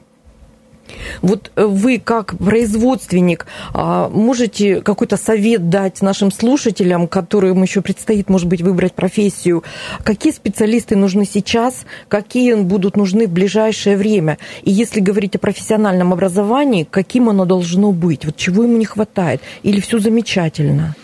вот 1.23 1.51
э, 1.57 1.65
вы, 1.65 1.99
как 1.99 2.37
производственник, 2.39 3.47
а, 3.73 4.09
можете 4.09 4.81
какой-то 4.81 5.17
совет 5.17 5.69
дать 5.69 6.03
нашим 6.03 6.31
слушателям, 6.31 7.09
которым 7.09 7.63
еще 7.63 7.81
предстоит, 7.81 8.29
может 8.29 8.49
быть, 8.49 8.63
выбрать 8.63 8.95
профессию? 8.95 9.65
Какие 10.05 10.33
специалисты 10.33 10.97
нужны 10.97 11.25
сейчас, 11.25 11.87
какие 12.09 12.55
будут 12.55 12.97
нужны 12.97 13.27
в 13.27 13.31
ближайшее 13.31 13.97
время? 13.97 14.39
И 14.63 14.71
если 14.71 15.01
говорить 15.01 15.37
о 15.37 15.39
профессиональном 15.39 16.13
образовании, 16.13 16.87
каким 16.89 17.29
оно 17.29 17.45
должно 17.45 17.93
быть? 17.93 18.25
Вот 18.25 18.37
чего 18.37 18.63
ему 18.65 18.77
не 18.77 18.85
хватает? 18.85 19.41
Или 19.63 19.81
все 19.81 19.99
замечательно? 19.99 20.95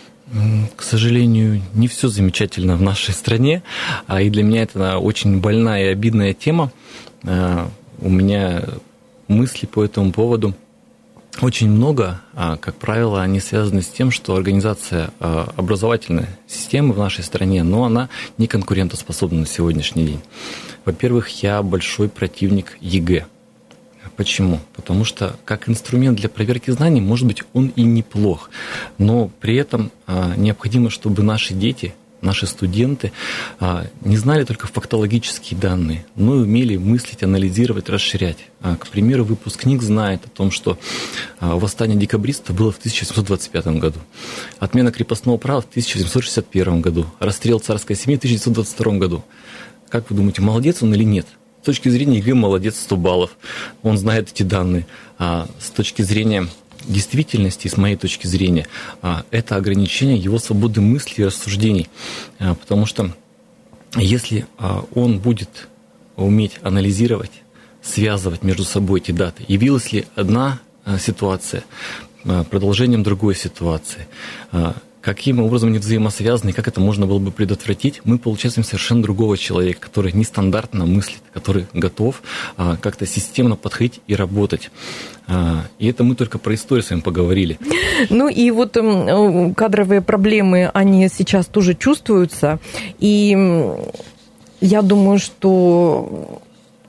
К 0.75 0.81
сожалению, 0.81 1.61
не 1.75 1.87
все 1.87 2.07
замечательно 2.07 2.75
в 2.75 2.81
нашей 2.81 3.13
стране, 3.13 3.61
а 4.07 4.21
и 4.21 4.31
для 4.31 4.41
меня 4.41 4.63
это 4.63 4.97
очень 4.97 5.39
больная 5.39 5.85
и 5.85 5.91
обидная 5.91 6.33
тема. 6.33 6.71
А, 7.23 7.69
у 7.99 8.09
меня 8.09 8.63
мыслей 9.27 9.67
по 9.67 9.83
этому 9.83 10.11
поводу 10.11 10.53
очень 11.41 11.69
много, 11.69 12.21
а, 12.35 12.57
как 12.57 12.75
правило, 12.75 13.21
они 13.21 13.39
связаны 13.39 13.81
с 13.81 13.87
тем, 13.87 14.11
что 14.11 14.35
организация 14.35 15.09
а, 15.19 15.51
образовательной 15.57 16.27
системы 16.47 16.93
в 16.93 16.99
нашей 16.99 17.23
стране, 17.23 17.63
но 17.63 17.85
она 17.85 18.09
не 18.37 18.47
конкурентоспособна 18.47 19.39
на 19.39 19.45
сегодняшний 19.47 20.05
день. 20.05 20.21
Во-первых, 20.85 21.43
я 21.43 21.63
большой 21.63 22.07
противник 22.07 22.77
ЕГЭ. 22.81 23.25
Почему? 24.15 24.59
Потому 24.75 25.05
что 25.05 25.35
как 25.43 25.67
инструмент 25.67 26.19
для 26.19 26.29
проверки 26.29 26.69
знаний, 26.69 27.01
может 27.01 27.25
быть, 27.25 27.43
он 27.53 27.67
и 27.75 27.81
неплох, 27.81 28.51
но 28.99 29.31
при 29.39 29.55
этом 29.55 29.91
а, 30.05 30.35
необходимо, 30.35 30.91
чтобы 30.91 31.23
наши 31.23 31.55
дети 31.55 31.95
наши 32.23 32.47
студенты 32.47 33.11
а, 33.59 33.85
не 34.01 34.17
знали 34.17 34.43
только 34.43 34.67
фактологические 34.67 35.59
данные, 35.59 36.05
но 36.15 36.35
и 36.35 36.39
умели 36.39 36.77
мыслить, 36.77 37.23
анализировать, 37.23 37.89
расширять. 37.89 38.37
А, 38.61 38.75
к 38.75 38.87
примеру, 38.87 39.25
выпускник 39.25 39.81
знает 39.81 40.25
о 40.25 40.29
том, 40.29 40.51
что 40.51 40.77
а, 41.39 41.55
восстание 41.55 41.97
декабристов 41.97 42.55
было 42.55 42.71
в 42.71 42.77
1725 42.77 43.67
году, 43.79 43.99
отмена 44.59 44.91
крепостного 44.91 45.37
права 45.37 45.61
в 45.61 45.65
1761 45.65 46.81
году, 46.81 47.05
расстрел 47.19 47.59
царской 47.59 47.95
семьи 47.95 48.15
в 48.15 48.19
1922 48.19 48.97
году. 48.97 49.23
Как 49.89 50.09
вы 50.09 50.15
думаете, 50.15 50.41
молодец 50.41 50.81
он 50.81 50.93
или 50.93 51.03
нет? 51.03 51.27
С 51.61 51.65
точки 51.65 51.87
зрения 51.87 52.17
ЕГЭ 52.17 52.33
молодец 52.33 52.77
100 52.77 52.97
баллов, 52.97 53.37
он 53.83 53.97
знает 53.97 54.29
эти 54.29 54.43
данные. 54.43 54.85
А 55.17 55.47
с 55.59 55.69
точки 55.69 56.01
зрения 56.01 56.49
действительности, 56.85 57.67
с 57.67 57.77
моей 57.77 57.95
точки 57.95 58.27
зрения, 58.27 58.67
а, 59.01 59.23
это 59.31 59.55
ограничение 59.55 60.17
его 60.17 60.39
свободы 60.39 60.81
мысли 60.81 61.21
и 61.21 61.25
рассуждений. 61.25 61.89
А, 62.39 62.55
потому 62.55 62.85
что 62.85 63.13
если 63.95 64.45
а, 64.57 64.85
он 64.93 65.19
будет 65.19 65.67
уметь 66.15 66.59
анализировать, 66.61 67.31
связывать 67.81 68.43
между 68.43 68.63
собой 68.63 68.99
эти 68.99 69.11
даты, 69.11 69.43
явилась 69.47 69.91
ли 69.91 70.05
одна 70.15 70.59
ситуация 70.99 71.63
продолжением 72.23 73.03
другой 73.03 73.35
ситуации, 73.35 74.07
каким 75.03 75.41
образом 75.41 75.69
они 75.69 75.79
взаимосвязаны 75.79 76.51
и 76.51 76.53
как 76.53 76.67
это 76.67 76.79
можно 76.79 77.05
было 77.05 77.19
бы 77.19 77.31
предотвратить, 77.31 78.01
мы 78.05 78.17
получаем 78.17 78.63
совершенно 78.63 79.03
другого 79.03 79.37
человека, 79.37 79.81
который 79.81 80.13
нестандартно 80.13 80.85
мыслит, 80.85 81.21
который 81.33 81.67
готов 81.73 82.23
а, 82.55 82.77
как-то 82.77 83.05
системно 83.05 83.57
подходить 83.57 83.99
и 84.07 84.15
работать. 84.15 84.71
А, 85.27 85.65
и 85.77 85.87
это 85.87 86.05
мы 86.05 86.15
только 86.15 86.39
про 86.39 86.55
историю 86.55 86.83
с 86.83 86.89
вами 86.89 87.01
поговорили. 87.01 87.59
Ну 88.09 88.29
и 88.29 88.49
вот 88.51 88.77
эм, 88.77 89.53
кадровые 89.53 90.01
проблемы, 90.01 90.71
они 90.73 91.09
сейчас 91.09 91.47
тоже 91.47 91.73
чувствуются. 91.75 92.59
И 92.99 93.37
я 94.61 94.81
думаю, 94.81 95.19
что 95.19 96.41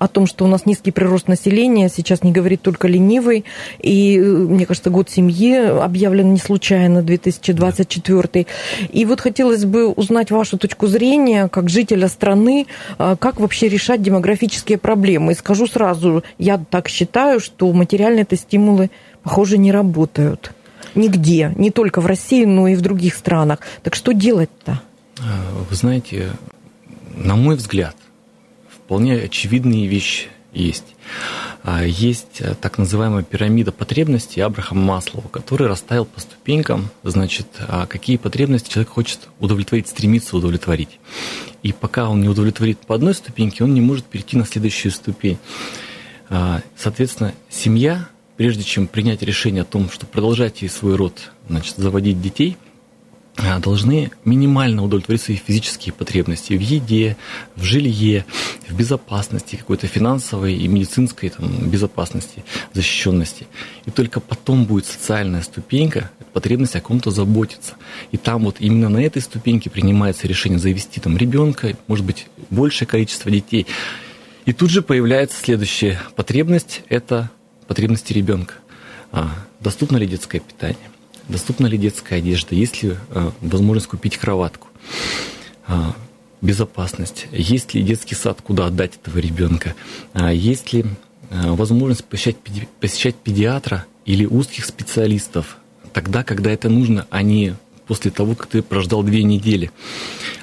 о 0.04 0.08
том, 0.08 0.26
что 0.26 0.44
у 0.44 0.48
нас 0.48 0.66
низкий 0.66 0.90
прирост 0.90 1.28
населения, 1.28 1.88
сейчас 1.88 2.22
не 2.22 2.30
говорит 2.30 2.60
только 2.60 2.88
ленивый. 2.88 3.46
И, 3.78 4.18
мне 4.18 4.66
кажется, 4.66 4.90
год 4.90 5.08
семьи 5.08 5.56
объявлен 5.56 6.34
не 6.34 6.38
случайно, 6.38 7.02
2024. 7.02 8.46
И 8.92 9.04
вот 9.06 9.20
хотелось 9.22 9.64
бы 9.64 9.88
узнать 9.88 10.30
вашу 10.30 10.58
точку 10.58 10.88
зрения, 10.88 11.48
как 11.48 11.70
жителя 11.70 12.08
страны, 12.08 12.66
а, 12.98 13.16
как 13.16 13.40
вообще 13.40 13.68
решать 13.68 14.02
демографические 14.02 14.76
проблемы. 14.76 15.32
И 15.32 15.34
скажу 15.34 15.66
сразу, 15.66 16.22
я 16.36 16.58
так 16.58 16.88
считаю, 16.88 17.40
что 17.40 17.72
материальные-то 17.72 18.36
стимулы, 18.36 18.90
похоже, 19.22 19.56
не 19.56 19.72
работают. 19.72 20.52
Нигде, 20.94 21.54
не 21.56 21.70
только 21.70 22.02
в 22.02 22.06
России, 22.06 22.44
но 22.44 22.68
и 22.68 22.74
в 22.74 22.82
других 22.82 23.14
странах. 23.14 23.60
Так 23.82 23.94
что 23.94 24.12
делать-то? 24.12 24.82
Вы 25.70 25.74
знаете, 25.74 26.32
на 27.16 27.36
мой 27.36 27.56
взгляд, 27.56 27.96
вполне 28.84 29.14
очевидные 29.14 29.86
вещи 29.86 30.28
есть. 30.52 30.94
А, 31.62 31.84
есть 31.84 32.40
э, 32.40 32.54
так 32.60 32.78
называемая 32.78 33.22
пирамида 33.24 33.72
потребностей 33.72 34.40
Абрахама 34.40 34.82
Маслова, 34.82 35.26
который 35.28 35.66
расставил 35.66 36.04
по 36.04 36.20
ступенькам, 36.20 36.90
значит, 37.02 37.48
а, 37.66 37.86
какие 37.86 38.18
потребности 38.18 38.70
человек 38.70 38.90
хочет 38.90 39.28
удовлетворить, 39.40 39.88
стремится 39.88 40.36
удовлетворить. 40.36 41.00
И 41.62 41.72
пока 41.72 42.08
он 42.08 42.20
не 42.20 42.28
удовлетворит 42.28 42.78
по 42.80 42.94
одной 42.94 43.14
ступеньке, 43.14 43.64
он 43.64 43.74
не 43.74 43.80
может 43.80 44.04
перейти 44.04 44.36
на 44.36 44.46
следующую 44.46 44.92
ступень. 44.92 45.38
А, 46.28 46.60
соответственно, 46.76 47.34
семья 47.48 48.08
прежде 48.36 48.64
чем 48.64 48.88
принять 48.88 49.22
решение 49.22 49.62
о 49.62 49.64
том, 49.64 49.88
что 49.88 50.06
продолжать 50.06 50.58
свой 50.70 50.96
род, 50.96 51.30
значит, 51.48 51.76
заводить 51.76 52.20
детей– 52.20 52.56
должны 53.36 54.12
минимально 54.24 54.84
удовлетворить 54.84 55.22
свои 55.22 55.36
физические 55.36 55.92
потребности 55.92 56.52
в 56.52 56.60
еде, 56.60 57.16
в 57.56 57.64
жилье, 57.64 58.24
в 58.68 58.76
безопасности, 58.76 59.56
какой-то 59.56 59.86
финансовой 59.86 60.54
и 60.54 60.68
медицинской 60.68 61.30
там, 61.30 61.48
безопасности, 61.68 62.44
защищенности. 62.72 63.46
И 63.86 63.90
только 63.90 64.20
потом 64.20 64.64
будет 64.64 64.86
социальная 64.86 65.42
ступенька, 65.42 66.10
потребность 66.32 66.76
о 66.76 66.80
ком-то 66.80 67.10
заботиться. 67.10 67.74
И 68.12 68.16
там 68.16 68.44
вот 68.44 68.56
именно 68.60 68.88
на 68.88 68.98
этой 68.98 69.22
ступеньке 69.22 69.68
принимается 69.68 70.28
решение 70.28 70.58
завести 70.58 71.00
там 71.00 71.16
ребенка, 71.16 71.76
может 71.86 72.04
быть, 72.04 72.28
большее 72.50 72.86
количество 72.86 73.30
детей. 73.30 73.66
И 74.44 74.52
тут 74.52 74.70
же 74.70 74.82
появляется 74.82 75.38
следующая 75.42 76.00
потребность, 76.16 76.82
это 76.88 77.30
потребности 77.66 78.12
ребенка. 78.12 78.54
А, 79.10 79.30
доступно 79.60 79.96
ли 79.96 80.06
детское 80.06 80.40
питание? 80.40 80.93
Доступна 81.28 81.66
ли 81.66 81.78
детская 81.78 82.16
одежда, 82.16 82.54
есть 82.54 82.82
ли 82.82 82.96
э, 83.10 83.30
возможность 83.40 83.88
купить 83.88 84.16
кроватку, 84.16 84.68
а, 85.66 85.94
безопасность, 86.40 87.26
есть 87.32 87.74
ли 87.74 87.82
детский 87.82 88.14
сад, 88.14 88.40
куда 88.42 88.66
отдать 88.66 88.92
этого 89.02 89.18
ребенка, 89.18 89.74
а, 90.12 90.32
есть 90.32 90.72
ли 90.72 90.84
э, 91.30 91.50
возможность 91.52 92.04
посещать, 92.04 92.36
посещать 92.80 93.16
педиатра 93.16 93.86
или 94.04 94.26
узких 94.26 94.66
специалистов 94.66 95.56
тогда, 95.92 96.22
когда 96.22 96.50
это 96.50 96.68
нужно, 96.68 97.06
а 97.10 97.22
не 97.22 97.56
после 97.86 98.10
того, 98.10 98.34
как 98.34 98.48
ты 98.48 98.62
прождал 98.62 99.02
две 99.02 99.22
недели, 99.22 99.70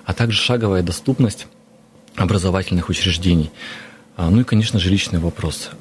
а 0.05 0.13
также 0.13 0.37
шаговая 0.37 0.81
доступность 0.81 1.47
образовательных 2.15 2.89
учреждений. 2.89 3.51
Ну 4.17 4.41
и, 4.41 4.43
конечно, 4.43 4.79
жилищный 4.79 5.19
вопрос. 5.19 5.71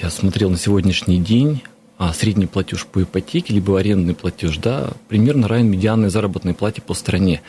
Я 0.00 0.08
смотрел 0.08 0.48
на 0.48 0.56
сегодняшний 0.56 1.18
день 1.18 1.62
а 2.00 2.14
средний 2.14 2.46
платеж 2.46 2.86
по 2.86 3.02
ипотеке, 3.02 3.52
либо 3.52 3.78
арендный 3.78 4.14
платеж, 4.14 4.56
да, 4.56 4.92
примерно 5.08 5.48
равен 5.48 5.70
медианной 5.70 6.08
заработной 6.08 6.54
плате 6.54 6.80
по 6.80 6.94
стране. 6.94 7.42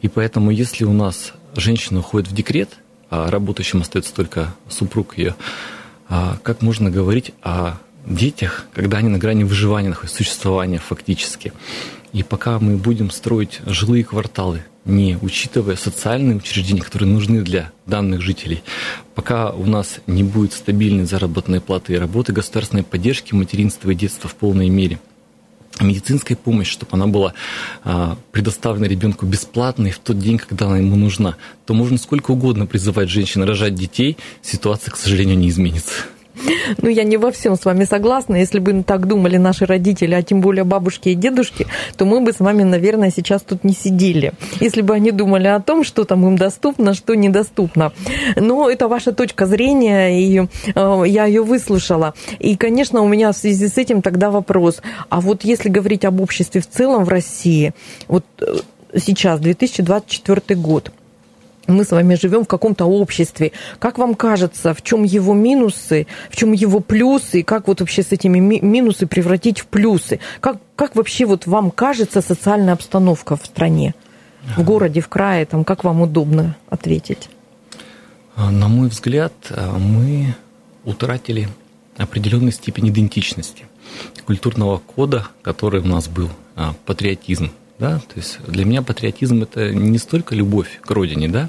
И 0.00 0.08
поэтому, 0.08 0.50
если 0.50 0.84
у 0.84 0.94
нас 0.94 1.34
женщина 1.54 2.00
уходит 2.00 2.26
в 2.26 2.34
декрет, 2.34 2.70
а 3.10 3.30
работающим 3.30 3.82
остается 3.82 4.14
только 4.14 4.54
супруг 4.66 5.18
ее, 5.18 5.34
а 6.08 6.38
как 6.42 6.62
можно 6.62 6.90
говорить 6.90 7.32
о 7.42 7.74
детях, 8.08 8.66
когда 8.72 8.98
они 8.98 9.08
на 9.08 9.18
грани 9.18 9.44
выживания 9.44 9.90
находятся, 9.90 10.18
существования 10.18 10.78
фактически. 10.78 11.52
И 12.12 12.22
пока 12.22 12.58
мы 12.58 12.76
будем 12.76 13.10
строить 13.10 13.60
жилые 13.66 14.02
кварталы, 14.02 14.64
не 14.84 15.18
учитывая 15.20 15.76
социальные 15.76 16.38
учреждения, 16.38 16.80
которые 16.80 17.10
нужны 17.10 17.42
для 17.42 17.70
данных 17.84 18.22
жителей, 18.22 18.62
пока 19.14 19.50
у 19.50 19.66
нас 19.66 19.98
не 20.06 20.24
будет 20.24 20.54
стабильной 20.54 21.04
заработной 21.04 21.60
платы 21.60 21.92
и 21.92 21.98
работы, 21.98 22.32
государственной 22.32 22.82
поддержки 22.82 23.34
материнства 23.34 23.90
и 23.90 23.94
детства 23.94 24.30
в 24.30 24.34
полной 24.34 24.70
мере, 24.70 24.98
медицинской 25.80 26.34
помощи, 26.36 26.72
чтобы 26.72 26.92
она 26.92 27.06
была 27.06 27.34
а, 27.84 28.16
предоставлена 28.32 28.86
ребенку 28.86 29.26
бесплатной 29.26 29.90
в 29.90 29.98
тот 29.98 30.18
день, 30.18 30.38
когда 30.38 30.66
она 30.66 30.78
ему 30.78 30.96
нужна, 30.96 31.36
то 31.66 31.74
можно 31.74 31.98
сколько 31.98 32.32
угодно 32.32 32.66
призывать 32.66 33.10
женщин 33.10 33.42
рожать 33.42 33.74
детей, 33.74 34.16
ситуация, 34.42 34.90
к 34.90 34.96
сожалению, 34.96 35.38
не 35.38 35.50
изменится. 35.50 35.92
Ну, 36.82 36.88
я 36.88 37.04
не 37.04 37.16
во 37.16 37.30
всем 37.30 37.56
с 37.56 37.64
вами 37.64 37.84
согласна. 37.84 38.36
Если 38.36 38.58
бы 38.58 38.82
так 38.82 39.06
думали 39.06 39.36
наши 39.36 39.66
родители, 39.66 40.14
а 40.14 40.22
тем 40.22 40.40
более 40.40 40.64
бабушки 40.64 41.10
и 41.10 41.14
дедушки, 41.14 41.66
то 41.96 42.04
мы 42.04 42.20
бы 42.20 42.32
с 42.32 42.40
вами, 42.40 42.62
наверное, 42.62 43.10
сейчас 43.10 43.42
тут 43.42 43.64
не 43.64 43.72
сидели. 43.72 44.32
Если 44.60 44.82
бы 44.82 44.94
они 44.94 45.10
думали 45.10 45.48
о 45.48 45.60
том, 45.60 45.84
что 45.84 46.04
там 46.04 46.26
им 46.26 46.36
доступно, 46.36 46.94
что 46.94 47.14
недоступно. 47.14 47.92
Но 48.36 48.70
это 48.70 48.88
ваша 48.88 49.12
точка 49.12 49.46
зрения, 49.46 50.20
и 50.20 50.46
э, 50.74 51.02
я 51.06 51.24
ее 51.24 51.42
выслушала. 51.42 52.14
И, 52.38 52.56
конечно, 52.56 53.02
у 53.02 53.08
меня 53.08 53.32
в 53.32 53.36
связи 53.36 53.68
с 53.68 53.78
этим 53.78 54.02
тогда 54.02 54.30
вопрос. 54.30 54.82
А 55.08 55.20
вот 55.20 55.44
если 55.44 55.68
говорить 55.68 56.04
об 56.04 56.20
обществе 56.20 56.60
в 56.60 56.68
целом 56.68 57.04
в 57.04 57.08
России, 57.08 57.72
вот 58.08 58.24
э, 58.40 58.56
сейчас, 58.96 59.40
2024 59.40 60.60
год, 60.60 60.92
мы 61.68 61.84
с 61.84 61.90
вами 61.90 62.14
живем 62.14 62.44
в 62.44 62.48
каком-то 62.48 62.86
обществе. 62.86 63.52
Как 63.78 63.98
вам 63.98 64.14
кажется, 64.14 64.74
в 64.74 64.82
чем 64.82 65.04
его 65.04 65.34
минусы, 65.34 66.06
в 66.30 66.36
чем 66.36 66.52
его 66.52 66.80
плюсы, 66.80 67.40
и 67.40 67.42
как 67.42 67.68
вот 67.68 67.80
вообще 67.80 68.02
с 68.02 68.10
этими 68.10 68.38
минусы 68.38 69.06
превратить 69.06 69.60
в 69.60 69.66
плюсы? 69.66 70.18
Как, 70.40 70.56
как 70.74 70.96
вообще 70.96 71.26
вот 71.26 71.46
вам 71.46 71.70
кажется 71.70 72.22
социальная 72.22 72.72
обстановка 72.72 73.36
в 73.36 73.44
стране, 73.44 73.94
в 74.56 74.64
городе, 74.64 75.00
в 75.00 75.08
крае, 75.08 75.44
там, 75.44 75.64
как 75.64 75.84
вам 75.84 76.00
удобно 76.02 76.56
ответить? 76.70 77.28
А, 78.34 78.50
на 78.50 78.68
мой 78.68 78.88
взгляд, 78.88 79.32
а, 79.50 79.78
мы 79.78 80.34
утратили 80.84 81.48
определенную 81.96 82.52
степень 82.52 82.88
идентичности, 82.88 83.66
культурного 84.24 84.78
кода, 84.78 85.26
который 85.42 85.80
у 85.80 85.86
нас 85.86 86.08
был, 86.08 86.30
а, 86.56 86.74
патриотизм, 86.86 87.50
да? 87.78 87.98
То 87.98 88.16
есть 88.16 88.38
для 88.46 88.64
меня 88.64 88.82
патриотизм 88.82 89.42
это 89.42 89.72
не 89.72 89.98
столько 89.98 90.34
любовь 90.34 90.80
к 90.82 90.90
родине, 90.90 91.28
да? 91.28 91.48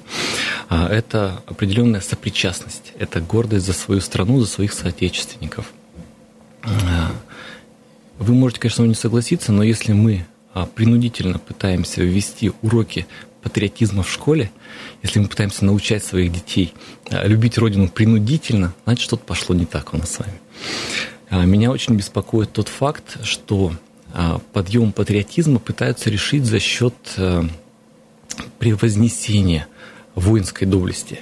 а 0.70 0.88
это 0.88 1.42
определенная 1.48 2.02
сопричастность, 2.02 2.94
это 3.00 3.20
гордость 3.22 3.66
за 3.66 3.74
свою 3.74 4.02
страну, 4.02 4.40
за 4.40 4.48
своих 4.48 4.74
соотечественников. 4.74 5.74
А, 6.64 7.12
вы 8.20 8.34
можете, 8.34 8.62
конечно, 8.62 8.84
не 8.84 8.96
согласиться, 8.96 9.52
но 9.52 9.64
если 9.64 9.94
мы 9.94 10.26
а, 10.54 10.66
принудительно 10.68 11.40
пытаемся 11.40 12.04
ввести 12.04 12.52
уроки 12.62 13.08
патриотизма 13.42 14.04
в 14.04 14.12
школе, 14.12 14.52
если 15.02 15.20
мы 15.20 15.28
пытаемся 15.28 15.66
научать 15.66 16.04
своих 16.04 16.32
детей 16.32 16.74
а, 17.10 17.26
любить 17.26 17.58
Родину 17.58 17.88
принудительно, 17.90 18.74
значит, 18.86 19.04
что-то 19.04 19.24
пошло 19.24 19.56
не 19.56 19.66
так 19.66 19.94
у 19.94 19.98
нас 19.98 20.12
с 20.12 20.20
вами. 20.20 20.40
Меня 21.46 21.70
очень 21.70 21.94
беспокоит 21.94 22.52
тот 22.52 22.70
факт, 22.70 23.24
что 23.24 23.74
подъем 24.54 24.92
патриотизма 24.92 25.60
пытаются 25.60 26.10
решить 26.10 26.46
за 26.46 26.60
счет 26.60 26.96
э, 27.18 27.44
превознесения 28.58 29.68
воинской 30.16 30.68
доблести. 30.68 31.20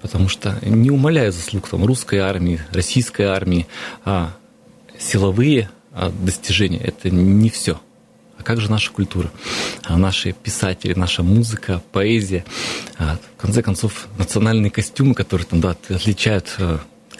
Потому 0.00 0.28
что 0.28 0.58
не 0.62 0.90
умаляя 0.90 1.30
заслуг 1.30 1.68
там, 1.68 1.84
русской 1.84 2.18
армии, 2.18 2.60
российской 2.72 3.22
армии, 3.22 3.66
а 4.04 4.32
силовые 4.98 5.70
а, 5.92 6.10
достижения– 6.10 6.78
это 6.84 7.10
не 7.10 7.50
все. 7.50 7.80
А 8.38 8.44
как 8.44 8.60
же 8.60 8.70
наша 8.70 8.92
культура? 8.92 9.30
А 9.82 9.96
наши 9.96 10.32
писатели, 10.32 10.94
наша 10.94 11.24
музыка, 11.24 11.82
поэзия, 11.90 12.44
а, 12.96 13.18
в 13.36 13.40
конце 13.40 13.62
концов, 13.62 14.06
национальные 14.16 14.70
костюмы, 14.70 15.14
которые 15.14 15.46
там, 15.46 15.60
да, 15.60 15.70
отличают 15.70 16.54
э, 16.58 16.78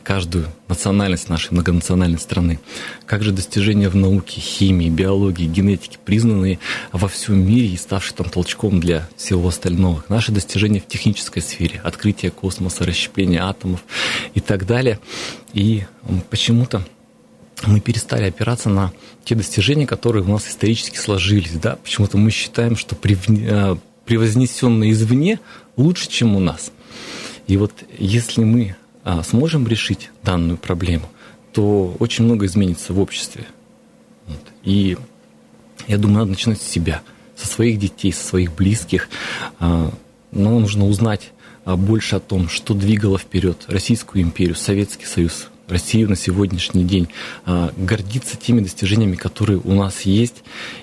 каждую 0.08 0.46
национальность 0.68 1.28
нашей 1.28 1.52
многонациональной 1.52 2.18
страны. 2.18 2.60
Как 3.04 3.22
же 3.22 3.30
достижения 3.30 3.90
в 3.90 3.94
науке, 3.94 4.40
химии, 4.40 4.88
биологии, 4.88 5.44
генетике, 5.44 5.98
признанные 6.02 6.60
во 6.92 7.08
всем 7.08 7.46
мире 7.46 7.68
и 7.68 7.76
ставшие 7.76 8.16
там 8.16 8.30
толчком 8.30 8.80
для 8.80 9.06
всего 9.18 9.46
остального. 9.46 10.02
Наши 10.08 10.32
достижения 10.32 10.80
в 10.80 10.86
технической 10.86 11.42
сфере, 11.42 11.82
открытие 11.84 12.30
космоса, 12.30 12.84
расщепление 12.84 13.40
атомов 13.42 13.84
и 14.32 14.40
так 14.40 14.64
далее. 14.64 14.98
И 15.52 15.84
почему-то 16.30 16.82
мы 17.66 17.80
перестали 17.80 18.28
опираться 18.28 18.70
на 18.70 18.94
те 19.24 19.34
достижения, 19.34 19.86
которые 19.86 20.24
у 20.24 20.28
нас 20.28 20.48
исторически 20.48 20.96
сложились. 20.96 21.52
Да? 21.52 21.76
Почему-то 21.76 22.16
мы 22.16 22.30
считаем, 22.30 22.78
что 22.78 22.96
э, 22.96 23.76
превознесенное 24.06 24.90
извне 24.90 25.38
лучше, 25.76 26.08
чем 26.08 26.34
у 26.34 26.40
нас. 26.40 26.72
И 27.46 27.58
вот 27.58 27.72
если 27.98 28.44
мы 28.44 28.74
сможем 29.24 29.66
решить 29.66 30.10
данную 30.22 30.58
проблему, 30.58 31.08
то 31.52 31.96
очень 31.98 32.24
много 32.24 32.46
изменится 32.46 32.92
в 32.92 33.00
обществе. 33.00 33.46
Вот. 34.26 34.40
И 34.62 34.96
я 35.86 35.96
думаю, 35.96 36.20
надо 36.20 36.30
начинать 36.30 36.60
с 36.60 36.66
себя, 36.66 37.02
со 37.34 37.46
своих 37.46 37.78
детей, 37.78 38.12
со 38.12 38.24
своих 38.24 38.54
близких. 38.54 39.08
А, 39.58 39.90
но 40.30 40.58
нужно 40.58 40.86
узнать 40.86 41.32
а, 41.64 41.76
больше 41.76 42.16
о 42.16 42.20
том, 42.20 42.48
что 42.48 42.74
двигало 42.74 43.18
вперед 43.18 43.64
Российскую 43.68 44.22
империю, 44.22 44.54
Советский 44.54 45.06
Союз, 45.06 45.48
Россию 45.68 46.08
на 46.08 46.16
сегодняшний 46.16 46.82
день, 46.82 47.08
гордиться 47.44 48.38
теми 48.38 48.60
достижениями, 48.60 49.16
которые 49.16 49.60
у 49.62 49.74
нас 49.74 50.00
есть. 50.02 50.42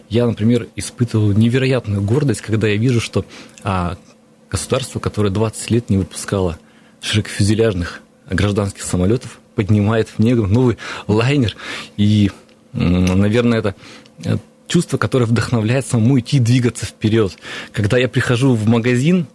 Я, 0.09 0.27
например, 0.27 0.67
испытывал 0.75 1.31
невероятную 1.31 2.03
гордость, 2.03 2.41
когда 2.41 2.67
я 2.67 2.77
вижу, 2.77 3.01
что 3.01 3.25
государство, 4.47 4.99
которое 4.99 5.31
20 5.31 5.71
лет 5.71 5.89
не 5.89 5.97
выпускало 5.97 6.59
широкофюзеляжных 7.01 8.03
гражданских 8.29 8.83
самолетов, 8.83 9.39
поднимает 9.55 10.09
в 10.09 10.19
небо 10.19 10.47
новый 10.47 10.77
лайнер. 11.07 11.55
И, 11.97 12.31
наверное, 12.73 13.59
это 13.59 13.75
э, 14.23 14.38
чувство, 14.67 14.97
которое 14.97 15.25
вдохновляет 15.25 15.85
самому 15.85 16.19
идти 16.19 16.39
двигаться 16.39 16.85
вперед. 16.85 17.38
Когда 17.71 17.97
я 17.97 18.07
прихожу 18.07 18.53
в 18.55 18.67
магазин 18.67 19.27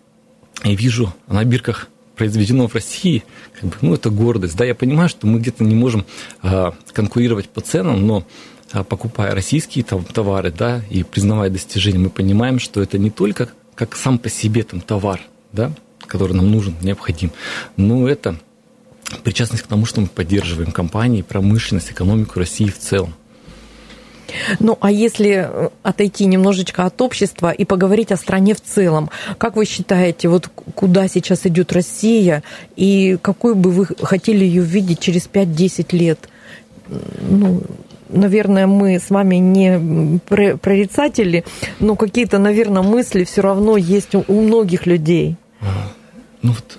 и 0.64 0.74
вижу 0.76 1.14
на 1.26 1.44
бирках 1.44 1.88
произведено 2.16 2.68
в 2.68 2.74
России, 2.74 3.24
как 3.58 3.70
бы, 3.70 3.76
ну, 3.80 3.94
это 3.94 4.10
гордость. 4.10 4.54
Да, 4.54 4.66
я 4.66 4.74
понимаю, 4.74 5.08
что 5.08 5.26
мы 5.26 5.38
где-то 5.38 5.64
не 5.64 5.74
можем 5.74 6.04
а, 6.42 6.74
конкурировать 6.92 7.48
по 7.48 7.62
ценам, 7.62 8.06
но 8.06 8.26
а, 8.72 8.84
покупая 8.84 9.34
российские 9.34 9.84
там, 9.84 10.04
товары, 10.04 10.52
да, 10.52 10.82
и 10.90 11.02
признавая 11.02 11.48
достижения, 11.48 11.98
мы 11.98 12.10
понимаем, 12.10 12.58
что 12.58 12.82
это 12.82 12.98
не 12.98 13.10
только 13.10 13.48
как 13.74 13.96
сам 13.96 14.18
по 14.18 14.28
себе 14.28 14.64
там 14.64 14.82
товар, 14.82 15.22
да, 15.52 15.72
который 16.06 16.34
нам 16.34 16.50
нужен, 16.50 16.74
необходим, 16.82 17.32
но 17.78 18.06
это 18.06 18.38
причастность 19.18 19.64
к 19.64 19.66
тому, 19.66 19.86
что 19.86 20.00
мы 20.00 20.06
поддерживаем 20.06 20.72
компании, 20.72 21.22
промышленность, 21.22 21.90
экономику 21.90 22.38
России 22.38 22.66
в 22.66 22.78
целом. 22.78 23.14
Ну, 24.58 24.78
а 24.80 24.90
если 24.90 25.46
э, 25.48 25.68
отойти 25.82 26.26
немножечко 26.26 26.84
от 26.84 27.00
общества 27.02 27.50
и 27.50 27.64
поговорить 27.64 28.12
о 28.12 28.16
стране 28.16 28.54
в 28.54 28.60
целом, 28.60 29.10
как 29.38 29.56
вы 29.56 29.64
считаете, 29.64 30.28
вот 30.28 30.48
куда 30.74 31.08
сейчас 31.08 31.46
идет 31.46 31.72
Россия 31.72 32.42
и 32.76 33.18
какой 33.20 33.54
бы 33.54 33.70
вы 33.70 33.86
хотели 34.00 34.44
ее 34.44 34.62
видеть 34.62 35.00
через 35.00 35.28
5-10 35.28 35.96
лет? 35.96 36.28
Ну, 37.28 37.62
наверное, 38.08 38.66
мы 38.66 38.98
с 38.98 39.10
вами 39.10 39.36
не 39.36 40.20
прорицатели, 40.28 41.44
но 41.78 41.96
какие-то, 41.96 42.38
наверное, 42.38 42.82
мысли 42.82 43.24
все 43.24 43.42
равно 43.42 43.76
есть 43.76 44.14
у 44.14 44.40
многих 44.40 44.86
людей. 44.86 45.36
Ну 46.42 46.52
вот, 46.52 46.78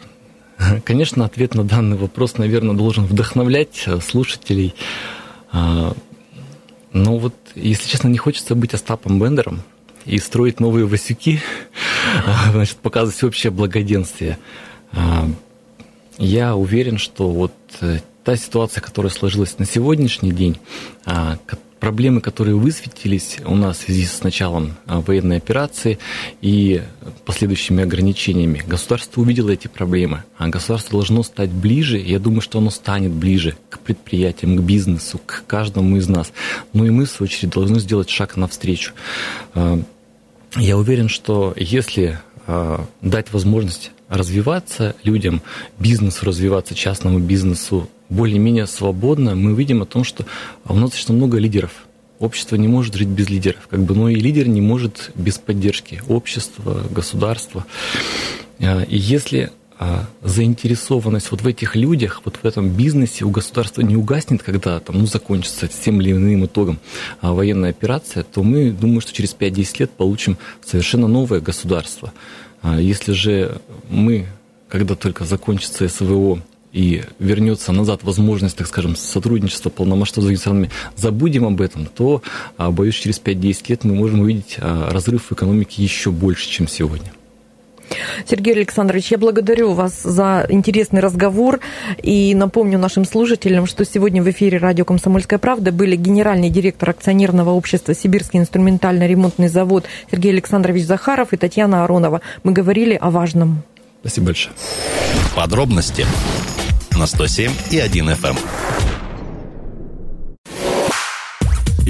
конечно, 0.86 1.26
ответ 1.26 1.56
на 1.56 1.64
данный 1.64 1.98
вопрос, 1.98 2.38
наверное, 2.38 2.76
должен 2.76 3.06
вдохновлять 3.06 3.84
э, 3.86 4.00
слушателей. 4.00 4.74
А, 5.52 5.94
но 6.94 7.18
вот, 7.18 7.36
если 7.56 7.88
честно, 7.88 8.08
не 8.08 8.18
хочется 8.18 8.56
быть 8.56 8.74
Остапом 8.74 9.20
Бендером 9.20 9.62
и 10.06 10.18
строить 10.18 10.60
новые 10.60 10.86
Васюки, 10.86 11.42
а, 12.26 12.52
значит, 12.52 12.78
показывать 12.78 13.24
общее 13.24 13.52
благоденствие. 13.52 14.38
Я 16.18 16.56
уверен, 16.56 16.98
что 16.98 17.30
вот 17.30 17.54
э, 17.80 18.00
та 18.24 18.36
ситуация, 18.36 18.82
которая 18.82 19.12
сложилась 19.12 19.58
на 19.58 19.66
сегодняшний 19.66 20.32
день, 20.32 20.60
а, 21.06 21.38
проблемы, 21.82 22.22
которые 22.22 22.56
высветились 22.56 23.40
у 23.44 23.56
нас 23.56 23.80
в 23.80 23.82
связи 23.82 24.06
с 24.06 24.24
началом 24.24 24.78
а, 24.86 25.02
военной 25.02 25.38
операции 25.38 25.98
и 26.40 26.84
последующими 27.26 27.84
ограничениями, 27.84 28.64
государство 28.66 29.20
увидело 29.20 29.50
эти 29.50 29.68
проблемы, 29.68 30.24
а 30.38 30.48
государство 30.48 30.92
должно 30.92 31.24
стать 31.24 31.50
ближе, 31.50 31.98
я 31.98 32.20
думаю, 32.20 32.42
что 32.42 32.60
оно 32.60 32.70
станет 32.70 33.12
ближе 33.12 33.56
к 33.70 33.80
предприятиям, 33.80 34.56
к 34.56 34.62
бизнесу, 34.62 35.20
к 35.26 35.44
каждому 35.48 35.98
из 35.98 36.08
нас. 36.08 36.32
Ну 36.72 36.86
и 36.86 36.92
мы, 36.92 37.06
в 37.06 37.10
свою 37.10 37.28
очередь, 37.28 37.52
должны 37.52 37.80
сделать 37.80 38.10
шаг 38.10 38.38
навстречу. 38.38 38.94
А, 39.56 39.82
я 40.56 40.78
уверен, 40.78 41.10
что 41.10 41.54
если 41.56 42.20
дать 43.02 43.32
возможность 43.32 43.92
развиваться 44.10 44.96
людям, 45.04 45.42
бизнесу 45.80 46.26
развиваться, 46.26 46.76
частному 46.76 47.20
бизнесу 47.20 47.88
более-менее 48.12 48.68
свободно, 48.68 49.36
мы 49.36 49.56
видим 49.56 49.82
о 49.82 49.86
том, 49.86 50.04
что 50.04 50.26
у 50.66 50.74
нас 50.74 50.92
достаточно 50.92 51.16
много 51.16 51.38
лидеров. 51.38 51.72
Общество 52.20 52.56
не 52.58 52.68
может 52.68 52.94
жить 52.94 53.08
без 53.08 53.30
лидеров, 53.30 53.68
как 53.68 53.80
бы, 53.80 53.96
но 53.96 54.10
и 54.10 54.16
лидер 54.16 54.48
не 54.48 54.62
может 54.62 55.12
без 55.16 55.40
поддержки 55.40 56.04
общества, 56.08 56.84
государства. 56.92 57.66
А, 58.60 58.84
и 58.84 58.98
если 58.98 59.52
а, 59.80 60.06
заинтересованность 60.22 61.32
вот 61.32 61.42
в 61.42 61.48
этих 61.48 61.76
людях, 61.76 62.22
вот 62.26 62.36
в 62.36 62.46
этом 62.46 62.70
бизнесе 62.70 63.24
у 63.24 63.32
государства 63.32 63.82
не 63.82 63.96
угаснет, 63.96 64.44
когда 64.44 64.80
там, 64.82 65.00
ну, 65.00 65.06
закончится 65.08 65.68
тем 65.68 66.02
или 66.02 66.12
иным 66.12 66.46
итогом 66.46 66.80
а, 67.22 67.34
военная 67.34 67.70
операция, 67.70 68.24
то 68.24 68.44
мы, 68.44 68.72
думаю, 68.72 69.00
что 69.02 69.14
через 69.14 69.34
5-10 69.34 69.76
лет 69.80 69.92
получим 69.92 70.38
совершенно 70.64 71.08
новое 71.08 71.40
государство. 71.40 72.12
Если 72.78 73.14
же 73.14 73.60
мы, 73.90 74.28
когда 74.70 74.96
только 74.96 75.26
закончится 75.26 75.90
СВО, 75.90 76.40
и 76.72 77.04
вернется 77.20 77.72
назад 77.72 78.04
возможность, 78.04 78.58
так 78.58 78.68
скажем, 78.68 78.96
сотрудничества 78.96 79.70
полномасштабными 79.70 80.36
странами, 80.36 80.70
забудем 80.96 81.46
об 81.46 81.62
этом, 81.62 81.86
то, 81.86 82.22
а, 82.58 82.72
боюсь, 82.72 82.96
через 82.96 83.20
5-10 83.20 83.70
лет 83.70 83.84
мы 83.84 83.96
можем 83.96 84.22
увидеть 84.22 84.58
а, 84.60 84.90
разрыв 84.92 85.26
в 85.30 85.32
экономике 85.34 85.84
еще 85.84 86.12
больше, 86.12 86.50
чем 86.50 86.68
сегодня. 86.68 87.12
Сергей 88.26 88.54
Александрович, 88.54 89.12
я 89.12 89.18
благодарю 89.18 89.74
вас 89.74 90.02
за 90.02 90.46
интересный 90.50 91.02
разговор 91.02 91.60
и 92.02 92.34
напомню 92.36 92.80
нашим 92.80 93.06
слушателям, 93.06 93.66
что 93.66 93.86
сегодня 93.86 94.24
в 94.24 94.30
эфире 94.30 94.58
радио 94.58 94.86
«Комсомольская 94.86 95.40
правда» 95.40 95.72
были 95.72 95.96
генеральный 95.96 96.50
директор 96.50 96.92
акционерного 96.92 97.50
общества 97.50 97.94
«Сибирский 97.94 98.40
инструментально-ремонтный 98.40 99.50
завод» 99.50 99.86
Сергей 100.10 100.32
Александрович 100.32 100.86
Захаров 100.86 101.34
и 101.34 101.38
Татьяна 101.38 101.84
Аронова. 101.84 102.22
Мы 102.44 102.54
говорили 102.54 102.94
о 102.96 103.12
важном. 103.12 103.64
Спасибо 104.02 104.28
большое. 104.28 104.56
Подробности 105.36 106.06
на 107.02 107.08
107 107.08 107.52
и 107.72 107.80
1 107.80 108.10
FM. 108.12 108.38
Эм. 108.38 108.38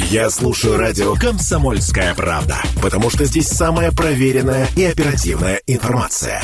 Я 0.10 0.30
слушаю 0.30 0.78
радио 0.78 1.16
«Комсомольская 1.16 2.16
правда», 2.16 2.62
потому 2.82 3.10
что 3.10 3.26
здесь 3.26 3.50
самая 3.50 3.92
проверенная 3.92 4.70
и 4.78 4.86
оперативная 4.86 5.60
информация. 5.68 6.42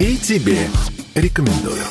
И 0.00 0.16
тебе 0.16 0.70
рекомендую. 1.14 1.82